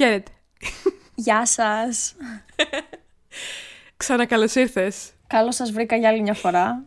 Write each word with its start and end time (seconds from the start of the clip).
Χαίρετε. 0.00 0.30
Γεια 1.14 1.46
σας. 1.46 2.14
Ξανακαλώς 3.96 4.54
ήρθες. 4.54 5.10
Καλώς 5.26 5.54
σας 5.54 5.72
βρήκα 5.72 5.96
για 5.96 6.08
άλλη 6.08 6.22
μια 6.22 6.34
φορά. 6.34 6.82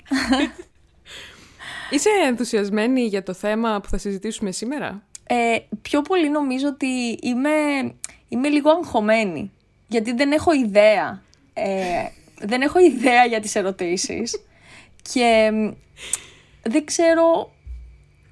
Είσαι 1.92 2.10
ενθουσιασμένη 2.26 3.02
για 3.02 3.24
το 3.24 3.34
θέμα 3.34 3.80
που 3.80 3.90
θα 3.90 3.98
συζητήσουμε 3.98 4.52
σήμερα; 4.52 5.04
Ε, 5.24 5.58
πιο 5.82 6.02
πολύ 6.02 6.30
νομίζω 6.30 6.68
ότι 6.68 7.18
είμαι, 7.22 7.50
είμαι 8.28 8.48
λίγο 8.50 8.70
αγχωμένη. 8.70 9.52
Γιατί 9.88 10.14
δεν 10.14 10.32
έχω 10.32 10.54
ιδέα. 10.54 11.22
Ε, 11.54 12.08
δεν 12.40 12.62
έχω 12.62 12.80
ιδέα 12.80 13.26
για 13.26 13.40
τις 13.40 13.56
ερωτήσεις. 13.56 14.42
και 15.14 15.52
δεν 16.62 16.86
ξέρω... 16.86 17.54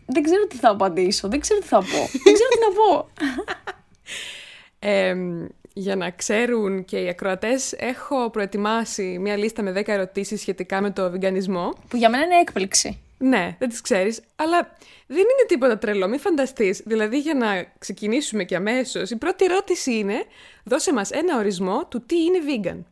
Δεν 0.05 0.23
ξέρω 0.23 0.47
τι 0.47 0.55
θα 0.55 0.69
απαντήσω. 0.69 1.27
Δεν 1.27 1.39
ξέρω 1.39 1.59
τι 1.59 1.67
θα 1.67 1.77
πω. 1.77 2.09
δεν 2.23 2.33
ξέρω 2.33 2.49
τι 2.49 2.59
να 2.59 2.73
πω. 2.73 3.09
Ε, 4.83 5.15
για 5.73 5.95
να 5.95 6.09
ξέρουν 6.09 6.85
και 6.85 6.97
οι 6.97 7.09
ακροατές, 7.09 7.73
έχω 7.73 8.29
προετοιμάσει 8.29 9.17
μια 9.19 9.37
λίστα 9.37 9.61
με 9.61 9.71
10 9.71 9.87
ερωτήσεις 9.87 10.41
σχετικά 10.41 10.81
με 10.81 10.91
το 10.91 11.11
βιγκανισμό. 11.11 11.73
Που 11.87 11.97
για 11.97 12.09
μένα 12.09 12.23
είναι 12.23 12.35
έκπληξη. 12.35 13.01
Ναι, 13.17 13.55
δεν 13.59 13.69
τις 13.69 13.81
ξέρεις, 13.81 14.21
αλλά 14.35 14.75
δεν 15.07 15.17
είναι 15.17 15.45
τίποτα 15.47 15.77
τρελό, 15.77 16.07
μην 16.07 16.19
φανταστείς. 16.19 16.81
Δηλαδή 16.85 17.19
για 17.19 17.33
να 17.33 17.71
ξεκινήσουμε 17.79 18.43
και 18.43 18.55
αμέσως, 18.55 19.09
η 19.09 19.15
πρώτη 19.15 19.45
ερώτηση 19.45 19.93
είναι, 19.93 20.23
δώσε 20.63 20.93
μας 20.93 21.09
ένα 21.11 21.37
ορισμό 21.37 21.85
του 21.85 22.05
τι 22.05 22.15
είναι 22.23 22.39
vegan. 22.39 22.79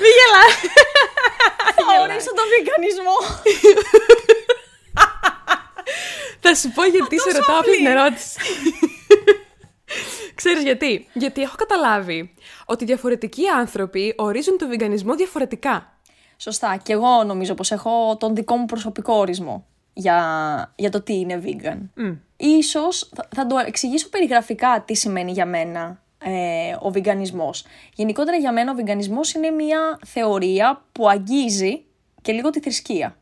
Μη 0.00 0.08
γελάς. 0.16 0.54
Θα 1.74 2.02
ορίσω 2.02 2.30
τον 2.34 2.44
βιγκανισμό. 2.52 3.16
Θα 6.40 6.54
σου 6.54 6.70
πω 6.70 6.84
γιατί 6.84 7.20
σε 7.20 7.38
ρωτάω 7.38 7.56
αυτή 7.56 7.76
την 7.76 7.86
ερώτηση. 7.86 8.38
Ξέρεις 10.34 10.62
γιατί; 10.62 11.08
Γιατί 11.12 11.42
έχω 11.42 11.56
καταλάβει 11.56 12.34
ότι 12.66 12.84
διαφορετικοί 12.84 13.48
άνθρωποι 13.48 14.14
ορίζουν 14.16 14.58
τον 14.58 14.68
βιγκανισμό 14.68 15.14
διαφορετικά. 15.14 15.98
Σωστά. 16.36 16.80
Και 16.82 16.92
εγώ 16.92 17.24
νομίζω 17.24 17.54
πως 17.54 17.70
έχω 17.70 18.16
τον 18.16 18.34
δικό 18.34 18.56
μου 18.56 18.64
προσωπικό 18.64 19.14
ορισμό 19.14 19.66
για, 19.92 20.72
για 20.76 20.90
το 20.90 21.00
τι 21.02 21.18
είναι 21.18 21.42
vegan. 21.44 22.02
Mm. 22.02 22.18
Ίσως 22.36 23.10
θα, 23.14 23.28
θα 23.34 23.46
το 23.46 23.56
εξηγήσω 23.66 24.08
περιγραφικά 24.08 24.82
τι 24.86 24.94
σημαίνει 24.94 25.32
για 25.32 25.46
μένα 25.46 26.02
ε, 26.24 26.76
ο 26.80 26.90
βιγκανισμός. 26.90 27.64
Γενικότερα 27.94 28.36
για 28.36 28.52
μένα 28.52 28.72
ο 28.72 28.74
βιγκανισμός 28.74 29.32
είναι 29.32 29.50
μια 29.50 29.98
θεωρία 30.06 30.84
που 30.92 31.08
αγγίζει 31.08 31.84
και 32.22 32.32
λίγο 32.32 32.50
τη 32.50 32.60
θρησκεία. 32.60 33.16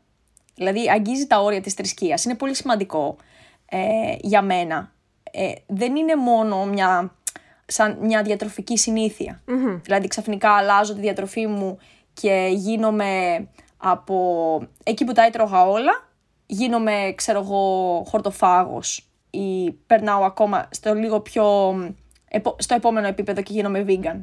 Δηλαδή 0.59 0.89
αγγίζει 0.89 1.27
τα 1.27 1.41
όρια 1.41 1.61
της 1.61 1.73
θρησκείας. 1.73 2.25
Είναι 2.25 2.35
πολύ 2.35 2.55
σημαντικό 2.55 3.15
ε, 3.65 4.15
για 4.19 4.41
μένα. 4.41 4.91
Ε, 5.31 5.51
δεν 5.67 5.95
είναι 5.95 6.15
μόνο 6.15 6.65
μια, 6.65 7.15
σαν 7.65 7.97
μια 8.01 8.21
διατροφική 8.21 8.77
Δηλαδή 9.83 10.07
ξαφνικά 10.07 10.51
αλλάζω 10.51 10.93
τη 10.93 10.99
διατροφή 10.99 11.47
μου 11.47 11.77
και 12.13 12.49
γίνομαι 12.51 13.47
από 13.77 14.17
εκεί 14.83 15.05
που 15.05 15.11
τα 15.11 15.25
έτρωγα 15.25 15.65
όλα, 15.65 16.07
γίνομαι, 16.45 17.13
ξέρω 17.15 17.39
εγώ, 17.39 18.03
χορτοφάγος 18.07 19.09
ή 19.29 19.71
περνάω 19.71 20.23
ακόμα 20.23 20.67
στο 20.71 20.93
λίγο 20.93 21.19
πιο, 21.19 21.73
στο 22.57 22.75
επόμενο 22.75 23.07
επίπεδο 23.07 23.41
και 23.41 23.53
γίνομαι 23.53 23.85
vegan. 23.87 24.21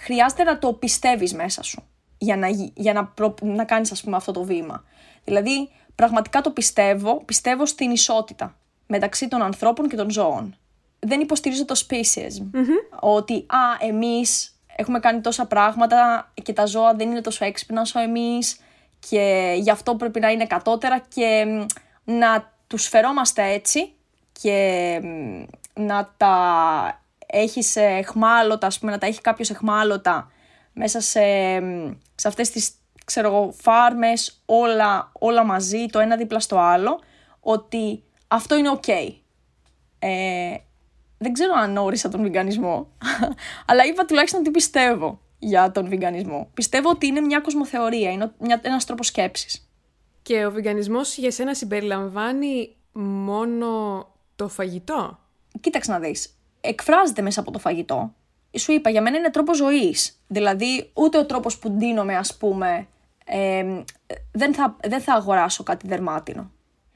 Χρειάζεται 0.00 0.42
να 0.42 0.58
το 0.58 0.72
πιστεύεις 0.72 1.34
μέσα 1.34 1.62
σου 1.62 1.82
για 2.18 2.36
να, 2.36 2.48
για 2.74 2.92
να, 2.92 3.04
προ, 3.04 3.34
να 3.42 3.64
κάνεις 3.64 3.92
ας 3.92 4.02
πούμε 4.02 4.16
αυτό 4.16 4.32
το 4.32 4.42
βήμα. 4.42 4.84
Δηλαδή, 5.24 5.70
πραγματικά 5.94 6.40
το 6.40 6.50
πιστεύω, 6.50 7.22
πιστεύω 7.24 7.66
στην 7.66 7.90
ισότητα 7.90 8.56
μεταξύ 8.86 9.28
των 9.28 9.42
ανθρώπων 9.42 9.88
και 9.88 9.96
των 9.96 10.10
ζώων. 10.10 10.56
Δεν 10.98 11.20
υποστηρίζω 11.20 11.64
το 11.64 11.84
speciesm, 11.88 12.50
ότι 13.00 13.34
α, 13.34 13.86
εμείς 13.86 14.54
έχουμε 14.76 15.00
κάνει 15.00 15.20
τόσα 15.20 15.46
πράγματα 15.46 16.32
και 16.42 16.52
τα 16.52 16.66
ζώα 16.66 16.94
δεν 16.94 17.10
είναι 17.10 17.20
τόσο 17.20 17.44
έξυπνα 17.44 17.80
όσο 17.80 18.00
εμείς 18.00 18.60
και 19.08 19.54
γι' 19.58 19.70
αυτό 19.70 19.94
πρέπει 19.94 20.20
να 20.20 20.30
είναι 20.30 20.46
κατώτερα 20.46 20.98
και 20.98 21.46
να 22.04 22.52
τους 22.66 22.88
φερόμαστε 22.88 23.52
έτσι 23.52 23.92
και 24.40 25.00
να 25.74 26.14
τα 26.16 26.36
έχει 27.26 27.62
σε 27.62 27.82
εχμάλωτα, 27.82 28.66
ας 28.66 28.78
πούμε, 28.78 28.92
να 28.92 28.98
τα 28.98 29.06
έχει 29.06 29.20
κάποιος 29.20 29.50
εχμάλωτα 29.50 30.30
μέσα 30.72 31.00
σε, 31.00 31.20
σε 32.14 32.28
αυτές 32.28 32.50
τις 32.50 32.70
ξέρω 33.04 33.28
εγώ, 33.28 33.52
φάρμες, 33.60 34.42
όλα, 34.44 35.12
όλα 35.12 35.44
μαζί, 35.44 35.86
το 35.86 35.98
ένα 35.98 36.16
δίπλα 36.16 36.40
στο 36.40 36.58
άλλο, 36.58 37.00
ότι 37.40 38.02
αυτό 38.28 38.56
είναι 38.56 38.78
ok. 38.80 38.88
Ε, 39.98 40.56
δεν 41.18 41.32
ξέρω 41.32 41.52
αν 41.56 41.76
όρισα 41.76 42.08
τον 42.08 42.22
βιγκανισμό, 42.22 42.88
αλλά 43.68 43.84
είπα 43.84 44.04
τουλάχιστον 44.04 44.42
τι 44.42 44.50
πιστεύω 44.50 45.20
για 45.38 45.70
τον 45.70 45.88
βιγκανισμό. 45.88 46.50
Πιστεύω 46.54 46.90
ότι 46.90 47.06
είναι 47.06 47.20
μια 47.20 47.40
κοσμοθεωρία, 47.40 48.10
είναι 48.10 48.32
μια, 48.38 48.60
ένας 48.62 48.84
τρόπος 48.84 49.06
σκέψης. 49.06 49.68
Και 50.22 50.46
ο 50.46 50.50
βιγκανισμός 50.50 51.16
για 51.16 51.30
σένα 51.30 51.54
συμπεριλαμβάνει 51.54 52.76
μόνο 52.92 54.06
το 54.36 54.48
φαγητό; 54.48 55.18
Κοίταξε 55.60 55.90
να 55.90 55.98
δεις. 55.98 56.38
Εκφράζεται 56.60 57.22
μέσα 57.22 57.40
από 57.40 57.50
το 57.50 57.58
φαγητό. 57.58 58.14
Σου 58.58 58.72
είπα, 58.72 58.90
για 58.90 59.02
μένα 59.02 59.16
είναι 59.16 59.30
τρόπος 59.30 59.56
ζωής. 59.56 60.20
Δηλαδή, 60.26 60.90
ούτε 60.94 61.18
ο 61.18 61.26
τρόπος 61.26 61.58
που 61.58 61.70
ντύνομαι, 61.70 62.16
ας 62.16 62.36
πούμε, 62.36 62.86
δεν, 64.32 64.54
θα, 64.54 64.76
δεν 64.82 65.00
θα 65.00 65.14
αγοράσω 65.14 65.62
κάτι 65.62 65.86
δερμάτινο. 65.88 66.50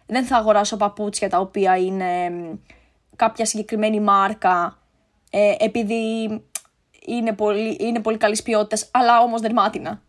Δεν 0.07 0.25
θα 0.25 0.37
αγοράσω 0.37 0.77
παπούτσια 0.77 1.29
τα 1.29 1.39
οποία 1.39 1.77
είναι 1.77 2.31
κάποια 3.17 3.45
συγκεκριμένη 3.45 4.01
μάρκα 4.01 4.79
ε, 5.31 5.55
επειδή 5.59 6.27
είναι 7.07 7.33
πολύ, 7.33 7.77
είναι 7.81 8.01
πολύ 8.01 8.17
καλής 8.17 8.43
ποιότητας, 8.43 8.89
αλλά 8.91 9.21
όμως 9.21 9.41
δερμάτινα. 9.41 10.03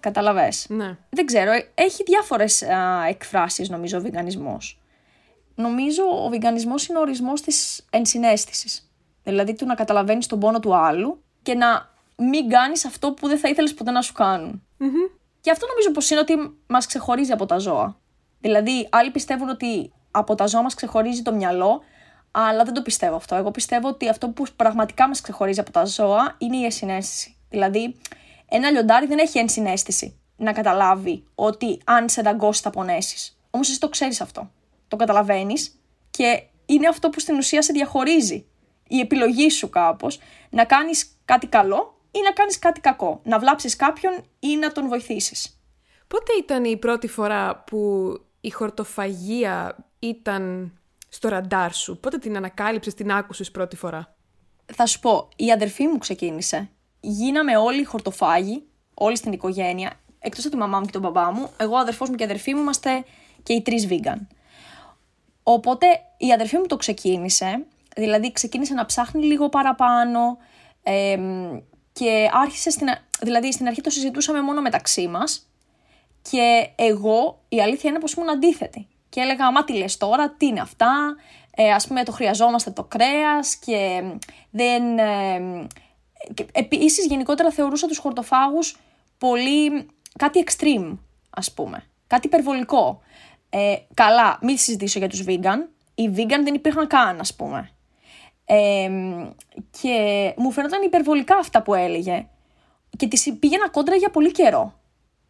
Καταλαβες; 0.00 0.66
Ναι. 0.68 0.96
Δεν 1.10 1.26
ξέρω, 1.26 1.52
ε, 1.52 1.70
έχει 1.74 2.02
διάφορες 2.02 2.62
α, 2.62 3.06
εκφράσεις 3.08 3.68
νομίζω 3.68 3.98
ο 3.98 4.00
βιγκανισμός. 4.00 4.80
Νομίζω 5.54 6.02
ο 6.24 6.28
βιγκανισμός 6.28 6.86
είναι 6.86 6.98
ο 6.98 7.00
ορισμός 7.00 7.40
της 7.40 7.86
ενσυναίσθησης. 7.90 8.90
Δηλαδή 9.22 9.54
του 9.54 9.66
να 9.66 9.74
καταλαβαίνεις 9.74 10.26
τον 10.26 10.38
πόνο 10.38 10.60
του 10.60 10.76
άλλου 10.76 11.22
και 11.42 11.54
να 11.54 11.89
μην 12.22 12.48
κάνεις 12.48 12.84
αυτό 12.84 13.12
που 13.12 13.28
δεν 13.28 13.38
θα 13.38 13.48
ήθελες 13.48 13.74
ποτέ 13.74 13.90
να 13.90 14.02
σου 14.02 14.12
κάνουν. 14.12 14.62
Και 15.40 15.50
αυτό 15.50 15.66
νομίζω 15.66 15.90
πως 15.90 16.10
είναι 16.10 16.20
ότι 16.20 16.34
μας 16.66 16.86
ξεχωρίζει 16.86 17.32
από 17.32 17.46
τα 17.46 17.58
ζώα. 17.58 17.98
Δηλαδή, 18.40 18.88
άλλοι 18.90 19.10
πιστεύουν 19.10 19.48
ότι 19.48 19.92
από 20.10 20.34
τα 20.34 20.46
ζώα 20.46 20.62
μας 20.62 20.74
ξεχωρίζει 20.74 21.22
το 21.22 21.34
μυαλό, 21.34 21.82
αλλά 22.30 22.64
δεν 22.64 22.74
το 22.74 22.82
πιστεύω 22.82 23.16
αυτό. 23.16 23.34
Εγώ 23.34 23.50
πιστεύω 23.50 23.88
ότι 23.88 24.08
αυτό 24.08 24.28
που 24.28 24.44
πραγματικά 24.56 25.08
μας 25.08 25.20
ξεχωρίζει 25.20 25.60
από 25.60 25.70
τα 25.70 25.84
ζώα 25.84 26.34
είναι 26.38 26.56
η 26.56 26.64
ενσυναίσθηση. 26.64 27.36
Δηλαδή, 27.50 27.96
ένα 28.48 28.70
λιοντάρι 28.70 29.06
δεν 29.06 29.18
έχει 29.18 29.38
ενσυναίσθηση 29.38 30.20
να 30.36 30.52
καταλάβει 30.52 31.24
ότι 31.34 31.80
αν 31.84 32.08
σε 32.08 32.22
δαγκώσει 32.22 32.62
θα 32.62 32.70
πονέσεις. 32.70 33.38
Όμως 33.50 33.68
εσύ 33.68 33.80
το 33.80 33.88
ξέρεις 33.88 34.20
αυτό. 34.20 34.50
Το 34.88 34.96
καταλαβαίνεις 34.96 35.80
και 36.10 36.42
είναι 36.66 36.88
αυτό 36.88 37.10
που 37.10 37.20
στην 37.20 37.36
ουσία 37.36 37.62
σε 37.62 37.72
διαχωρίζει. 37.72 38.46
Η 38.88 39.00
επιλογή 39.00 39.50
σου 39.50 39.70
κάπως 39.70 40.18
να 40.50 40.64
κάνεις 40.64 41.18
κάτι 41.24 41.46
καλό 41.46 41.99
ή 42.10 42.20
να 42.24 42.30
κάνεις 42.30 42.58
κάτι 42.58 42.80
κακό. 42.80 43.20
Να 43.24 43.38
βλάψεις 43.38 43.76
κάποιον 43.76 44.24
ή 44.38 44.56
να 44.56 44.72
τον 44.72 44.88
βοηθήσεις. 44.88 45.60
Πότε 46.06 46.32
ήταν 46.38 46.64
η 46.64 46.76
πρώτη 46.76 47.06
φορά 47.08 47.64
που 47.66 48.12
η 48.40 48.50
χορτοφαγία 48.50 49.76
ήταν 49.98 50.72
στο 51.08 51.28
ραντάρ 51.28 51.74
σου, 51.74 51.98
πότε 51.98 52.18
την 52.18 52.36
ανακάλυψες, 52.36 52.94
την 52.94 53.12
άκουσες 53.12 53.50
πρώτη 53.50 53.76
φορά; 53.76 54.14
Θα 54.74 54.86
σου 54.86 55.00
πω, 55.00 55.28
η 55.36 55.52
αδερφή 55.52 55.86
μου 55.86 55.98
ξεκίνησε. 55.98 56.70
Γίναμε 57.00 57.56
όλοι 57.56 57.84
χορτοφάγοι, 57.84 58.62
όλοι 58.94 59.16
στην 59.16 59.32
οικογένεια, 59.32 59.92
εκτός 60.18 60.44
από 60.44 60.54
τη 60.54 60.60
μαμά 60.60 60.78
μου 60.78 60.84
και 60.84 60.92
τον 60.92 61.00
μπαμπά 61.00 61.32
μου. 61.32 61.50
Εγώ, 61.56 61.74
ο 61.74 61.78
αδερφός 61.78 62.08
μου 62.08 62.14
και 62.14 62.22
η 62.22 62.26
αδερφή 62.26 62.54
μου 62.54 62.60
είμαστε 62.60 63.04
και 63.42 63.52
οι 63.52 63.62
τρεις 63.62 63.86
vegan. 63.90 64.26
Οπότε 65.42 65.86
η 66.16 66.32
αδερφή 66.32 66.56
μου 66.56 66.66
το 66.66 66.76
ξεκίνησε, 66.76 67.66
δηλαδή 67.96 68.32
ξεκίνησε 68.32 68.74
να 68.74 68.84
ψάχνει 68.84 69.24
λίγο 69.24 69.48
παραπάνω 69.48 70.38
και 71.92 72.30
άρχισε 72.32 72.70
στην, 72.70 72.88
δηλαδή 73.20 73.52
στην 73.52 73.66
αρχή 73.66 73.80
το 73.80 73.90
συζητούσαμε 73.90 74.42
μόνο 74.42 74.60
μεταξύ 74.60 75.08
μας 75.08 75.50
και 76.30 76.68
εγώ 76.76 77.40
η 77.48 77.60
αλήθεια 77.60 77.90
είναι 77.90 77.98
πως 77.98 78.12
ήμουν 78.12 78.30
αντίθετη. 78.30 78.88
Και 79.08 79.20
έλεγα, 79.20 79.52
μα 79.52 79.64
τι 79.64 79.72
λες 79.72 79.96
τώρα, 79.96 80.30
τι 80.30 80.46
είναι 80.46 80.60
αυτά, 80.60 81.16
ε, 81.54 81.72
ας 81.72 81.86
πούμε 81.86 82.04
το 82.04 82.12
χρειαζόμαστε 82.12 82.70
το 82.70 82.84
κρέας 82.84 83.56
και 83.56 84.02
δεν... 84.50 84.98
Ε, 84.98 85.66
και 86.34 86.46
επίσης 86.52 87.06
γενικότερα 87.06 87.50
θεωρούσα 87.50 87.86
τους 87.86 87.98
χορτοφάγους 87.98 88.76
πολύ 89.18 89.88
κάτι 90.18 90.44
extreme, 90.46 90.98
ας 91.30 91.52
πούμε, 91.52 91.84
κάτι 92.06 92.26
υπερβολικό. 92.26 93.00
Ε, 93.50 93.74
καλά, 93.94 94.38
μην 94.42 94.58
συζητήσω 94.58 94.98
για 94.98 95.08
τους 95.08 95.24
vegan, 95.26 95.58
οι 95.94 96.10
vegan 96.16 96.40
δεν 96.42 96.54
υπήρχαν 96.54 96.86
καν, 96.86 97.20
ας 97.20 97.34
πούμε. 97.34 97.70
Ε, 98.52 98.90
και 99.80 100.34
μου 100.36 100.50
φαίνονταν 100.50 100.82
υπερβολικά 100.82 101.36
αυτά 101.36 101.62
που 101.62 101.74
έλεγε 101.74 102.26
και 102.96 103.08
τις 103.08 103.36
πήγαινα 103.40 103.68
κόντρα 103.68 103.96
για 103.96 104.10
πολύ 104.10 104.32
καιρό. 104.32 104.74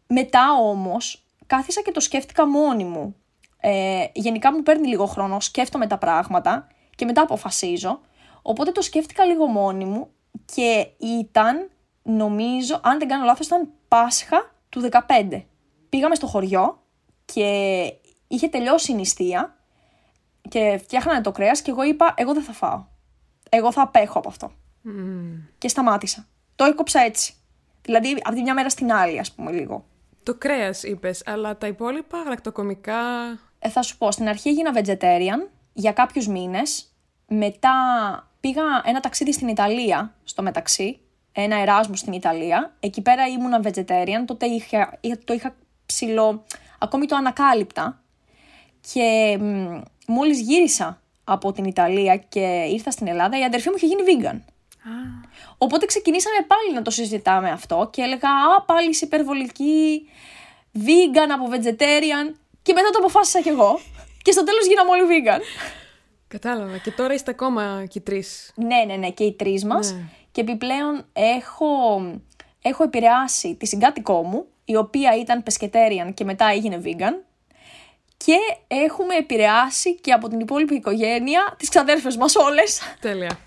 Μετά 0.07 0.53
όμως 0.61 1.23
κάθισα 1.45 1.81
και 1.81 1.91
το 1.91 1.99
σκέφτηκα 1.99 2.47
μόνη 2.47 2.83
μου. 2.83 3.15
Ε, 3.59 4.05
γενικά 4.13 4.53
μου 4.53 4.63
παίρνει 4.63 4.87
λίγο 4.87 5.05
χρόνο, 5.05 5.39
σκέφτομαι 5.39 5.87
τα 5.87 5.97
πράγματα 5.97 6.67
και 6.95 7.05
μετά 7.05 7.21
αποφασίζω. 7.21 7.99
Οπότε 8.41 8.71
το 8.71 8.81
σκέφτηκα 8.81 9.25
λίγο 9.25 9.45
μόνη 9.45 9.85
μου 9.85 10.07
και 10.45 10.87
ήταν, 10.97 11.69
νομίζω, 12.03 12.79
αν 12.83 12.99
δεν 12.99 13.07
κάνω 13.07 13.25
λάθος, 13.25 13.45
ήταν 13.45 13.69
Πάσχα 13.87 14.51
του 14.69 14.89
15. 14.91 15.43
Πήγαμε 15.89 16.15
στο 16.15 16.27
χωριό 16.27 16.81
και 17.25 17.81
είχε 18.27 18.47
τελειώσει 18.47 18.91
η 18.91 18.95
νηστεία 18.95 19.55
και 20.49 20.79
φτιάχνανε 20.83 21.21
το 21.21 21.31
κρέας 21.31 21.61
και 21.61 21.71
εγώ 21.71 21.83
είπα, 21.83 22.13
εγώ 22.17 22.33
δεν 22.33 22.43
θα 22.43 22.51
φάω. 22.51 22.89
Εγώ 23.53 23.71
θα 23.71 23.81
απέχω 23.81 24.17
από 24.17 24.29
αυτό. 24.29 24.51
Και 25.57 25.67
σταμάτησα. 25.67 26.27
Το 26.55 26.63
έκοψα 26.63 26.99
έτσι. 26.99 27.33
Δηλαδή, 27.81 28.17
από 28.23 28.35
τη 28.35 28.41
μια 28.41 28.53
μέρα 28.53 28.69
στην 28.69 28.91
άλλη, 28.91 29.19
ας 29.19 29.31
πούμε, 29.31 29.51
λίγο. 29.51 29.85
Το 30.23 30.35
κρέας 30.35 30.83
είπες, 30.83 31.23
αλλά 31.25 31.57
τα 31.57 31.67
υπόλοιπα 31.67 32.17
γαλακτοκομικά... 32.17 32.99
Ε, 33.59 33.69
θα 33.69 33.81
σου 33.81 33.97
πω, 33.97 34.11
στην 34.11 34.27
αρχή 34.27 34.49
έγινα 34.49 34.71
vegetarian 34.75 35.49
για 35.73 35.91
κάποιους 35.91 36.27
μήνες. 36.27 36.85
Μετά 37.27 37.73
πήγα 38.39 38.61
ένα 38.83 38.99
ταξίδι 38.99 39.33
στην 39.33 39.47
Ιταλία, 39.47 40.15
στο 40.23 40.41
μεταξύ, 40.41 40.99
ένα 41.31 41.55
εράσμο 41.55 41.95
στην 41.95 42.13
Ιταλία. 42.13 42.75
Εκεί 42.79 43.01
πέρα 43.01 43.27
ήμουνα 43.27 43.59
vegetarian, 43.63 44.23
τότε 44.25 44.45
είχα, 44.45 44.99
το 45.23 45.33
είχα 45.33 45.55
ψηλό, 45.85 46.43
ακόμη 46.79 47.05
το 47.05 47.15
ανακάλυπτα. 47.15 48.01
Και 48.93 49.37
μ, 49.39 49.81
μόλις 50.07 50.39
γύρισα 50.39 51.00
από 51.31 51.51
την 51.51 51.63
Ιταλία 51.63 52.17
και 52.17 52.65
ήρθα 52.69 52.91
στην 52.91 53.07
Ελλάδα, 53.07 53.39
η 53.39 53.43
αδερφή 53.43 53.69
μου 53.69 53.75
είχε 53.77 53.85
γίνει 53.85 54.01
vegan. 54.05 54.39
Οπότε 55.57 55.85
ξεκινήσαμε 55.85 56.45
πάλι 56.47 56.73
να 56.73 56.81
το 56.81 56.91
συζητάμε 56.91 57.49
αυτό 57.49 57.89
και 57.91 58.01
έλεγα 58.01 58.29
«Α, 58.29 58.61
πάλι 58.65 58.89
είσαι 58.89 59.05
υπερβολική, 59.05 60.09
vegan 60.75 61.29
από 61.33 61.49
vegetarian» 61.51 62.35
και 62.61 62.73
μετά 62.73 62.89
το 62.91 62.97
αποφάσισα 62.97 63.41
κι 63.41 63.49
εγώ 63.49 63.79
και 64.21 64.31
στο 64.31 64.43
τέλος 64.43 64.67
γίναμε 64.67 64.89
όλοι 64.89 65.03
vegan. 65.09 65.41
Κατάλαβα. 66.27 66.77
Και 66.77 66.91
τώρα 66.91 67.13
είστε 67.13 67.31
ακόμα 67.31 67.85
και 67.89 67.97
οι 67.97 68.01
τρεις. 68.01 68.51
Ναι, 68.55 68.83
ναι, 68.87 68.95
ναι, 68.95 69.09
και 69.09 69.23
οι 69.23 69.33
τρεις 69.33 69.65
μας. 69.65 69.91
Ναι. 69.91 70.01
Και 70.31 70.41
επιπλέον 70.41 71.05
έχω, 71.13 71.67
έχω 72.61 72.83
επηρεάσει 72.83 73.55
τη 73.55 73.65
συγκάτοικό 73.65 74.23
μου, 74.23 74.45
η 74.65 74.75
οποία 74.75 75.17
ήταν 75.17 75.43
pescetarian 75.43 76.13
και 76.13 76.23
μετά 76.23 76.45
έγινε 76.45 76.81
vegan. 76.83 77.30
Και 78.25 78.37
έχουμε 78.67 79.15
επηρεάσει 79.15 79.95
και 79.95 80.11
από 80.11 80.27
την 80.27 80.39
υπόλοιπη 80.39 80.75
οικογένεια 80.75 81.55
τις 81.57 81.69
ξαδέρφες 81.69 82.17
μας 82.17 82.35
όλες. 82.35 82.81
Τέλεια. 82.99 83.39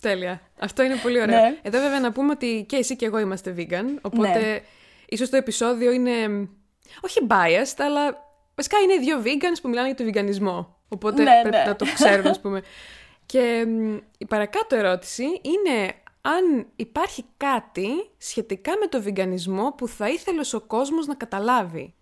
Τέλεια. 0.00 0.40
Αυτό 0.60 0.82
είναι 0.82 0.96
πολύ 0.96 1.20
ωραίο. 1.20 1.40
Ναι. 1.40 1.58
Εδώ 1.62 1.78
βέβαια 1.80 2.00
να 2.00 2.12
πούμε 2.12 2.30
ότι 2.30 2.64
και 2.68 2.76
εσύ 2.76 2.96
και 2.96 3.06
εγώ 3.06 3.18
είμαστε 3.18 3.54
vegan, 3.58 3.84
οπότε 4.00 4.38
Ναι. 4.38 4.60
ίσως 5.08 5.30
το 5.30 5.36
επεισόδιο 5.36 5.92
είναι 5.92 6.48
όχι 7.00 7.26
biased, 7.28 7.74
αλλά 7.78 8.28
βασικά 8.54 8.78
είναι 8.78 8.96
δύο 8.96 9.22
vegans 9.24 9.58
που 9.62 9.68
μιλάνε 9.68 9.86
για 9.86 9.96
το 9.96 10.04
βιγκανισμό. 10.04 10.76
Οπότε 10.88 11.22
Ναι, 11.22 11.40
πρέπει 11.42 11.56
ναι. 11.56 11.64
να 11.66 11.76
το 11.76 11.84
ξέρουν, 11.94 12.26
ας 12.26 12.40
πούμε. 12.42 12.62
και 13.26 13.64
μ, 13.68 13.96
η 14.18 14.26
παρακάτω 14.26 14.76
ερώτηση 14.76 15.24
είναι 15.24 15.94
αν 16.20 16.66
υπάρχει 16.76 17.24
κάτι 17.36 17.88
σχετικά 18.18 18.72
με 18.80 18.86
το 18.86 19.00
βιγκανισμό 19.02 19.72
που 19.76 19.88
θα 19.88 20.08
ήθελες 20.08 20.52
ο 20.54 20.60
κόσμος 20.60 21.06
να 21.06 21.14
καταλάβει. 21.14 21.94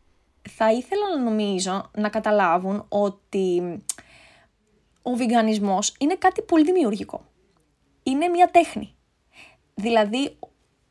Θα 0.48 0.72
ήθελα 0.72 1.16
να 1.16 1.22
νομίζω 1.22 1.90
να 1.96 2.08
καταλάβουν 2.08 2.84
ότι 2.88 3.82
ο 5.02 5.14
βιγκανισμός 5.14 5.94
είναι 5.98 6.14
κάτι 6.14 6.42
πολύ 6.42 6.64
δημιουργικό. 6.64 7.24
Είναι 8.02 8.28
μια 8.28 8.50
τέχνη. 8.50 8.94
Δηλαδή, 9.74 10.36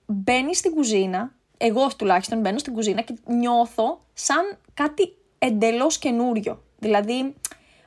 μπαίνει 0.05 0.55
στην 0.55 0.71
κουζίνα, 0.71 1.35
εγώ 1.57 1.87
τουλάχιστον 1.97 2.39
μπαίνω 2.39 2.57
στην 2.57 2.73
κουζίνα 2.73 3.01
και 3.01 3.13
νιώθω 3.25 4.05
σαν 4.13 4.57
κάτι 4.73 5.17
εντελώς 5.37 5.97
καινούριο. 5.97 6.63
Δηλαδή, 6.77 7.35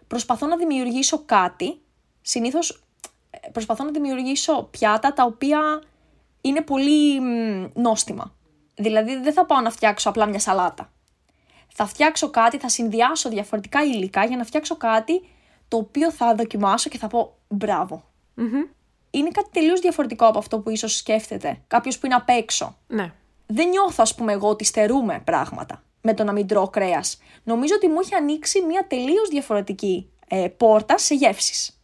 προσπαθώ 0.07 0.47
να 0.47 0.57
δημιουργήσω 0.57 1.23
κάτι, 1.25 1.81
συνήθως 2.21 2.83
ε, 3.31 3.49
προσπαθώ 3.49 3.85
να 3.85 3.91
δημιουργήσω 3.91 4.69
πιάτα 4.71 5.13
τα 5.13 5.25
οποία 5.25 5.83
είναι 6.41 6.61
πολύ 6.61 7.21
μ, 7.21 7.67
νόστιμα. 7.75 8.35
Δηλαδή, 8.75 9.17
δεν 9.17 9.33
θα 9.33 9.47
πάω 9.47 9.61
να 9.61 9.71
φτιάξω 9.71 10.09
απλά 10.09 10.27
μια 10.27 10.39
σαλάτα 10.39 10.93
θα 11.75 11.87
φτιάξω 11.87 12.31
κάτι, 12.31 12.59
θα 12.59 12.69
συνδυάσω 12.69 13.29
διαφορετικά 13.29 13.85
υλικά 13.85 14.25
για 14.25 14.37
να 14.37 14.45
φτιάξω 14.45 14.77
κάτι 14.77 15.29
το 15.69 15.77
οποίο 15.77 16.11
θα 16.11 16.35
δοκιμάσω 16.35 16.91
και 16.91 16.99
θα 16.99 17.07
πω 17.07 17.37
μπράβο. 17.49 18.05
Είναι 19.11 19.31
κάτι 19.31 19.49
τελείως 19.53 19.81
διαφορετικό 19.81 20.27
από 20.27 20.39
αυτό 20.39 20.59
που 20.59 20.71
ίσως 20.71 20.97
σκέφτεται 20.97 21.61
κάποιος 21.67 21.99
που 21.99 22.07
είναι 22.07 22.15
απ' 22.15 22.29
έξω. 22.29 22.77
Ναι. 22.87 23.13
Δεν 23.47 23.69
νιώθω, 23.69 24.03
ας 24.03 24.15
πούμε, 24.15 24.33
εγώ 24.33 24.49
ότι 24.49 24.65
στερούμε 24.65 25.23
πράγματα 25.25 25.83
με 26.01 26.15
το 26.15 26.25
να 26.25 26.33
μην 26.33 26.47
τρώω 26.47 26.69
κρέας. 26.69 27.19
Νομίζω 27.45 27.75
ότι 27.75 27.89
μου 27.89 28.01
έχει 28.01 28.15
ανοίξει 28.15 28.63
μια 28.63 28.87
τελείως 28.87 29.29
διαφορετική 29.29 30.11
ε, 30.29 30.49
πόρτα 30.57 30.99
σε 30.99 31.15
γεύσεις. 31.15 31.81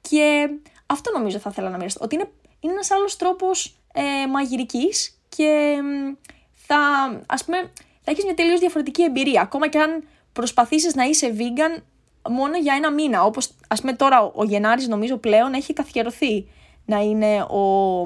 Και 0.00 0.48
αυτό 0.86 1.12
νομίζω 1.12 1.38
θα 1.38 1.50
ήθελα 1.52 1.70
να 1.70 1.76
μοιραστώ. 1.76 2.04
Ότι 2.04 2.14
είναι, 2.14 2.30
είναι 2.60 2.72
ένας 2.72 2.90
άλλος 2.90 3.16
τρόπος 3.16 3.78
ε, 3.92 4.26
μαγειρικής 4.26 5.20
και 5.28 5.78
μ, 5.82 6.12
θα, 6.52 6.78
ας 7.26 7.44
πούμε, 7.44 7.72
θα 8.06 8.12
έχεις 8.12 8.24
μια 8.24 8.34
τελείως 8.34 8.60
διαφορετική 8.60 9.02
εμπειρία. 9.02 9.40
Ακόμα 9.40 9.68
και 9.68 9.78
αν 9.78 10.02
προσπαθήσεις 10.32 10.94
να 10.94 11.04
είσαι 11.04 11.34
vegan 11.38 11.82
μόνο 12.30 12.56
για 12.58 12.74
ένα 12.74 12.92
μήνα. 12.92 13.22
Όπως, 13.24 13.50
ας 13.68 13.80
πούμε, 13.80 13.92
τώρα 13.92 14.22
ο, 14.22 14.32
ο 14.34 14.44
Γενάρης 14.44 14.88
νομίζω 14.88 15.16
πλέον 15.16 15.52
έχει 15.52 15.72
καθιερωθεί 15.72 16.48
να 16.84 17.00
είναι 17.00 17.42
ο, 17.42 18.00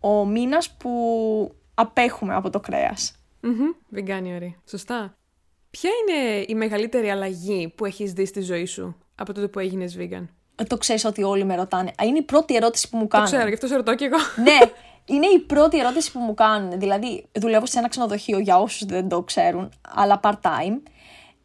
ο 0.00 0.24
μήνας 0.26 0.70
που 0.70 0.90
απέχουμε 1.74 2.34
από 2.34 2.50
το 2.50 2.60
κρέας. 2.60 3.12
Μμμ, 3.40 3.66
Veganuary. 3.94 4.52
Σωστά. 4.68 5.14
Ποια 5.70 5.90
είναι 6.00 6.44
η 6.48 6.54
μεγαλύτερη 6.54 7.10
αλλαγή 7.10 7.72
που 7.76 7.84
έχεις 7.84 8.12
δει 8.12 8.26
στη 8.26 8.40
ζωή 8.40 8.64
σου 8.66 8.96
από 9.14 9.32
τότε 9.32 9.48
που 9.48 9.58
έγινες 9.58 9.96
vegan; 10.00 10.24
Ε, 10.56 10.64
Το 10.64 10.76
ξέρεις 10.76 11.04
ότι 11.04 11.22
όλοι 11.22 11.44
με 11.44 11.54
ρωτάνε. 11.56 11.88
Α, 11.88 12.04
Είναι 12.06 12.18
η 12.18 12.22
πρώτη 12.22 12.54
ερώτηση 12.56 12.88
που 12.88 12.96
μου 12.96 13.02
Το 13.02 13.08
κάνουν. 13.08 13.26
ξέρω, 13.26 13.48
γι' 13.48 13.54
αυτό 13.54 13.66
σε 13.66 13.76
ρωτώ 13.76 13.94
κι 13.94 14.04
εγώ. 14.04 14.16
ναι, 14.42 14.58
είναι 15.08 15.26
η 15.26 15.38
πρώτη 15.38 15.78
ερώτηση 15.78 16.12
που 16.12 16.18
μου 16.18 16.34
κάνουν. 16.34 16.78
Δηλαδή, 16.78 17.26
δουλεύω 17.32 17.66
σε 17.66 17.78
ένα 17.78 17.88
ξενοδοχείο 17.88 18.38
για 18.38 18.58
όσους 18.58 18.84
δεν 18.84 19.08
το 19.08 19.22
ξέρουν, 19.22 19.72
αλλά 19.94 20.20
part-time. 20.22 20.80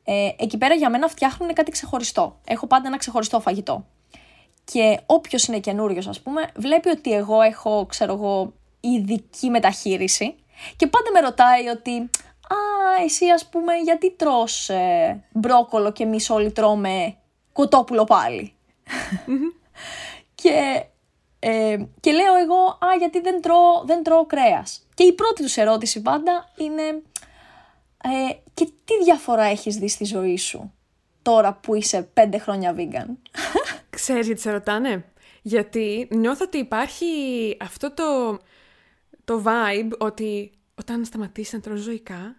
Ε, 0.04 0.30
εκεί 0.38 0.57
πέρα 0.57 0.74
για 0.74 0.89
μένα 0.89 1.07
φτιάχνουν 1.07 1.54
κάτι 1.54 1.71
ξεχωριστό. 1.71 2.39
Έχω 2.45 2.68
πάντα 2.68 2.88
ένα 2.88 2.98
ξεχωριστό 2.98 3.39
φαγητό. 3.39 3.86
Και 4.63 5.00
όποιος 5.06 5.45
είναι 5.45 5.60
καινούριος, 5.60 6.07
ας 6.07 6.21
πούμε, 6.21 6.50
βλέπει 6.56 6.89
ότι 6.89 7.13
εγώ 7.13 7.42
έχω, 7.42 7.86
ξέρω 7.86 8.13
εγώ, 8.13 8.54
ειδική 8.80 9.50
μεταχείριση. 9.50 10.36
Και 10.75 10.88
πάντα 10.88 11.12
με 11.13 11.19
ρωτάει 11.19 11.68
ότι, 11.68 12.09
Α, 12.48 13.04
εσύ 13.04 13.30
ας 13.30 13.45
πούμε, 13.50 13.74
γιατί 13.74 14.12
τρως 14.12 14.69
ε, 14.69 15.24
μπρόκολο 15.31 15.92
και 15.92 16.04
εμείς 16.04 16.30
όλοι 16.30 16.51
τρώμε 16.51 17.16
κοτόπουλο 17.54 18.04
πάλι; 18.04 18.54
Και, 20.36 20.86
ε, 21.45 21.78
και 22.00 22.12
λέω 22.12 22.35
εγώ, 22.35 22.66
α, 22.66 22.95
γιατί 22.97 23.21
δεν 23.21 23.42
τρώω, 23.42 23.83
δεν 23.85 24.04
τρώω 24.04 24.26
κρέας. 24.26 24.88
Και 24.94 25.04
η 25.04 25.14
πρώτη 25.14 25.42
τους 25.44 25.57
ερώτηση 25.57 26.02
πάντα 26.02 26.52
είναι, 26.57 26.83
ε, 28.04 28.33
και 28.54 28.66
τι 28.66 29.04
διαφορά 29.04 29.44
έχεις 29.44 29.76
δει 29.76 29.88
στη 29.88 30.06
ζωή 30.06 30.38
σου 30.38 30.73
τώρα 31.21 31.54
που 31.54 31.76
είσαι 31.76 32.02
πέντε 32.14 32.38
χρόνια 32.38 32.76
vegan; 32.78 33.07
Ξέρεις 33.90 34.26
γιατί 34.26 34.42
σε 34.42 34.52
ρωτάνε; 34.52 35.06
Γιατί 35.42 36.07
νιώθω 36.12 36.45
ότι 36.45 36.57
υπάρχει 36.57 37.07
αυτό 37.59 37.94
το, 37.94 38.40
το 39.26 39.44
vibe 39.45 39.97
ότι 39.97 40.52
όταν 40.80 41.06
σταματήσεις 41.06 41.54
να 41.54 41.59
τρως 41.59 41.80
ζωικά, 41.80 42.35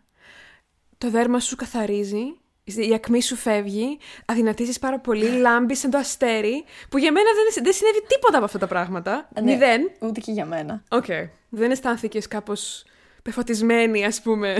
το 0.99 1.11
δέρμα 1.11 1.41
σου 1.41 1.57
καθαρίζει, 1.57 2.37
η 2.65 2.95
ακμή 2.95 3.23
σου 3.23 3.37
φεύγει, 3.37 3.99
αδυνατίζεις 4.25 4.79
πάρα 4.79 4.99
πολύ, 4.99 5.29
λάμπεις 5.29 5.79
σαν 5.79 5.91
το 5.91 5.99
αστέρι, 5.99 6.65
που 6.89 6.99
για 6.99 7.13
μένα 7.13 7.27
δεν, 7.35 7.65
δεν 7.65 7.73
συνέβη 7.73 8.03
τίποτα 8.07 8.37
από 8.37 8.45
αυτά 8.45 8.59
τα 8.59 8.67
πράγματα. 8.67 9.29
Ναι, 9.35 9.43
Μηδέν. 9.43 9.91
Ούτε 10.01 10.21
και 10.21 10.33
για 10.33 10.45
μένα. 10.45 10.83
Οκ. 10.91 11.07
Δεν 11.49 11.71
αισθάνθηκες 11.71 12.29
κάπως 12.29 12.85
πεφωτισμένη, 13.23 14.05
ας 14.05 14.21
πούμε. 14.21 14.57